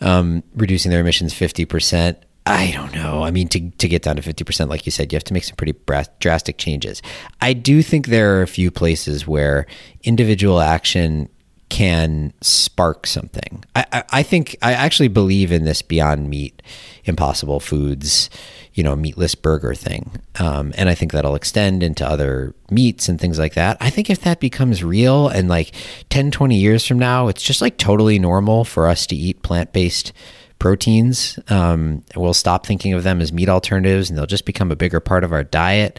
um, 0.00 0.42
reducing 0.54 0.90
their 0.90 1.00
emissions 1.00 1.32
50%. 1.34 2.16
I 2.46 2.70
don't 2.70 2.94
know. 2.94 3.22
I 3.22 3.30
mean, 3.30 3.48
to, 3.48 3.70
to 3.70 3.88
get 3.88 4.02
down 4.02 4.16
to 4.16 4.22
50%, 4.22 4.68
like 4.68 4.86
you 4.86 4.92
said, 4.92 5.12
you 5.12 5.16
have 5.16 5.24
to 5.24 5.34
make 5.34 5.44
some 5.44 5.56
pretty 5.56 5.74
drastic 6.18 6.56
changes. 6.56 7.02
I 7.42 7.52
do 7.52 7.82
think 7.82 8.06
there 8.06 8.38
are 8.38 8.42
a 8.42 8.46
few 8.46 8.70
places 8.70 9.26
where 9.26 9.66
individual 10.02 10.60
action 10.60 11.28
can 11.68 12.32
spark 12.40 13.06
something. 13.06 13.64
I, 13.76 13.84
I, 13.92 14.04
I, 14.10 14.22
think 14.22 14.56
I 14.62 14.72
actually 14.72 15.08
believe 15.08 15.52
in 15.52 15.64
this 15.64 15.82
Beyond 15.82 16.30
Meat, 16.30 16.62
Impossible 17.04 17.60
Foods, 17.60 18.30
you 18.78 18.84
know, 18.84 18.94
meatless 18.94 19.34
burger 19.34 19.74
thing, 19.74 20.08
um, 20.38 20.72
and 20.76 20.88
I 20.88 20.94
think 20.94 21.10
that'll 21.10 21.34
extend 21.34 21.82
into 21.82 22.08
other 22.08 22.54
meats 22.70 23.08
and 23.08 23.20
things 23.20 23.36
like 23.36 23.54
that. 23.54 23.76
I 23.80 23.90
think 23.90 24.08
if 24.08 24.20
that 24.20 24.38
becomes 24.38 24.84
real 24.84 25.26
and 25.26 25.48
like 25.48 25.72
10, 26.10 26.30
20 26.30 26.56
years 26.56 26.86
from 26.86 26.96
now, 26.96 27.26
it's 27.26 27.42
just 27.42 27.60
like 27.60 27.76
totally 27.76 28.20
normal 28.20 28.64
for 28.64 28.86
us 28.86 29.04
to 29.08 29.16
eat 29.16 29.42
plant 29.42 29.72
based 29.72 30.12
proteins. 30.60 31.40
Um, 31.48 32.04
we'll 32.14 32.34
stop 32.34 32.66
thinking 32.66 32.92
of 32.92 33.02
them 33.02 33.20
as 33.20 33.32
meat 33.32 33.48
alternatives, 33.48 34.10
and 34.10 34.16
they'll 34.16 34.26
just 34.26 34.44
become 34.44 34.70
a 34.70 34.76
bigger 34.76 35.00
part 35.00 35.24
of 35.24 35.32
our 35.32 35.42
diet. 35.42 35.98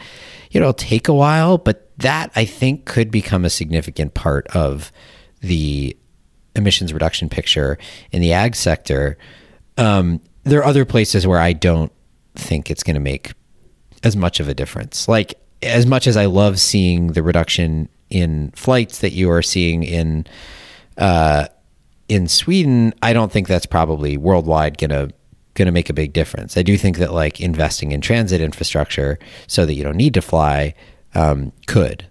You 0.50 0.62
know, 0.62 0.68
it'll 0.68 0.74
take 0.76 1.10
a 1.10 1.14
while, 1.14 1.58
but 1.58 1.92
that 1.98 2.32
I 2.34 2.46
think 2.46 2.86
could 2.86 3.12
become 3.12 3.44
a 3.44 3.50
significant 3.50 4.14
part 4.14 4.48
of 4.56 4.94
the 5.42 5.98
emissions 6.56 6.94
reduction 6.94 7.28
picture 7.28 7.78
in 8.14 8.22
the 8.22 8.32
ag 8.32 8.56
sector, 8.56 9.18
um, 9.78 10.22
there 10.46 10.62
are 10.62 10.66
other 10.66 10.86
places 10.86 11.28
where 11.28 11.40
I 11.40 11.52
don't 11.52 11.92
think 12.36 12.70
it's 12.70 12.84
going 12.84 12.96
to 12.96 13.00
make 13.00 13.34
as 14.04 14.16
much 14.16 14.40
of 14.40 14.48
a 14.48 14.54
difference. 14.54 15.08
Like 15.08 15.40
as 15.62 15.86
much 15.86 16.08
as 16.08 16.16
I 16.18 16.26
love 16.26 16.60
seeing 16.60 17.08
the 17.08 17.24
reduction 17.24 17.90
in 18.10 18.52
flights 18.52 19.00
that 19.00 19.12
you 19.12 19.30
are 19.30 19.42
seeing 19.42 19.84
in 19.84 20.26
uh, 20.98 21.48
in 22.08 22.28
Sweden, 22.28 22.94
I 23.02 23.14
don't 23.14 23.32
think 23.32 23.48
that's 23.48 23.66
probably 23.66 24.18
worldwide 24.18 24.78
going 24.78 24.90
to 24.90 25.14
going 25.54 25.66
to 25.66 25.72
make 25.72 25.90
a 25.90 25.94
big 25.94 26.14
difference. 26.14 26.58
I 26.58 26.64
do 26.64 26.78
think 26.78 26.98
that 26.98 27.14
like 27.14 27.42
investing 27.42 27.92
in 27.92 28.02
transit 28.02 28.42
infrastructure 28.42 29.20
so 29.48 29.66
that 29.66 29.74
you 29.74 29.84
don't 29.84 29.98
need 29.98 30.14
to 30.14 30.22
fly 30.22 30.74
um, 31.16 31.52
could 31.68 32.06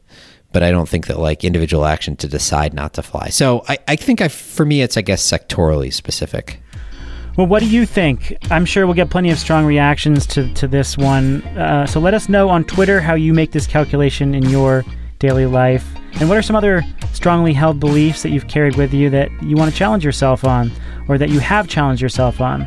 but 0.53 0.63
I 0.63 0.71
don't 0.71 0.89
think 0.89 1.07
that 1.09 1.19
like 1.19 1.45
individual 1.45 1.85
action 1.85 2.17
to 2.17 2.29
decide 2.29 2.73
not 2.73 2.95
to 2.95 3.03
fly. 3.03 3.29
So 3.29 3.65
I, 3.69 3.79
I 3.87 3.97
think 3.97 4.21
I, 4.21 4.29
for 4.29 4.65
me, 4.65 4.83
it's 4.83 4.97
I 4.97 5.03
guess 5.03 5.23
sectorally 5.23 5.93
specific. 5.93 6.61
Well, 7.39 7.47
what 7.47 7.61
do 7.61 7.69
you 7.69 7.87
think? 7.87 8.37
I'm 8.51 8.65
sure 8.65 8.85
we'll 8.85 8.97
get 8.97 9.11
plenty 9.11 9.31
of 9.31 9.39
strong 9.39 9.65
reactions 9.65 10.27
to, 10.27 10.53
to 10.55 10.67
this 10.67 10.99
one. 10.99 11.41
Uh, 11.57 11.87
so 11.87 12.01
let 12.01 12.13
us 12.13 12.29
know 12.29 12.49
on 12.49 12.65
Twitter 12.65 13.01
how 13.01 13.15
you 13.15 13.33
make 13.33 13.53
this 13.53 13.65
calculation 13.65 14.35
in 14.35 14.43
your 14.51 14.85
daily 15.21 15.47
life. 15.47 15.87
And 16.19 16.29
what 16.29 16.37
are 16.37 16.43
some 16.43 16.57
other 16.57 16.83
strongly 17.13 17.53
held 17.53 17.79
beliefs 17.79 18.25
that 18.25 18.31
you've 18.31 18.49
carried 18.49 18.75
with 18.75 18.93
you 18.93 19.09
that 19.11 19.31
you 19.41 19.55
want 19.55 19.71
to 19.71 19.77
challenge 19.77 20.05
yourself 20.05 20.45
on 20.45 20.73
or 21.07 21.17
that 21.17 21.29
you 21.29 21.39
have 21.39 21.69
challenged 21.69 22.03
yourself 22.03 22.41
on? 22.41 22.67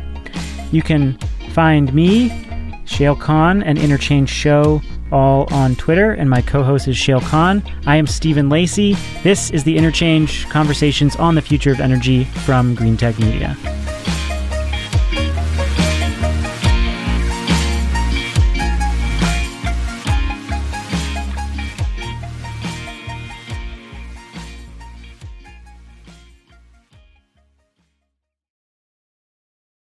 You 0.70 0.80
can 0.80 1.18
find 1.50 1.92
me, 1.92 2.30
Shayle 2.86 3.20
Kann, 3.20 3.62
and 3.62 3.78
Interchange 3.78 4.30
Show 4.30 4.80
all 5.12 5.52
on 5.52 5.76
Twitter, 5.76 6.12
and 6.12 6.30
my 6.30 6.40
co 6.40 6.62
host 6.62 6.88
is 6.88 6.96
Shayle 6.96 7.20
Kann. 7.20 7.62
I 7.86 7.96
am 7.96 8.06
Stephen 8.06 8.48
Lacey. 8.48 8.94
This 9.22 9.50
is 9.50 9.64
the 9.64 9.76
Interchange 9.76 10.48
Conversations 10.48 11.14
on 11.16 11.34
the 11.34 11.42
Future 11.42 11.72
of 11.72 11.80
Energy 11.80 12.24
from 12.24 12.74
Greentech 12.74 13.18
Media. 13.18 13.54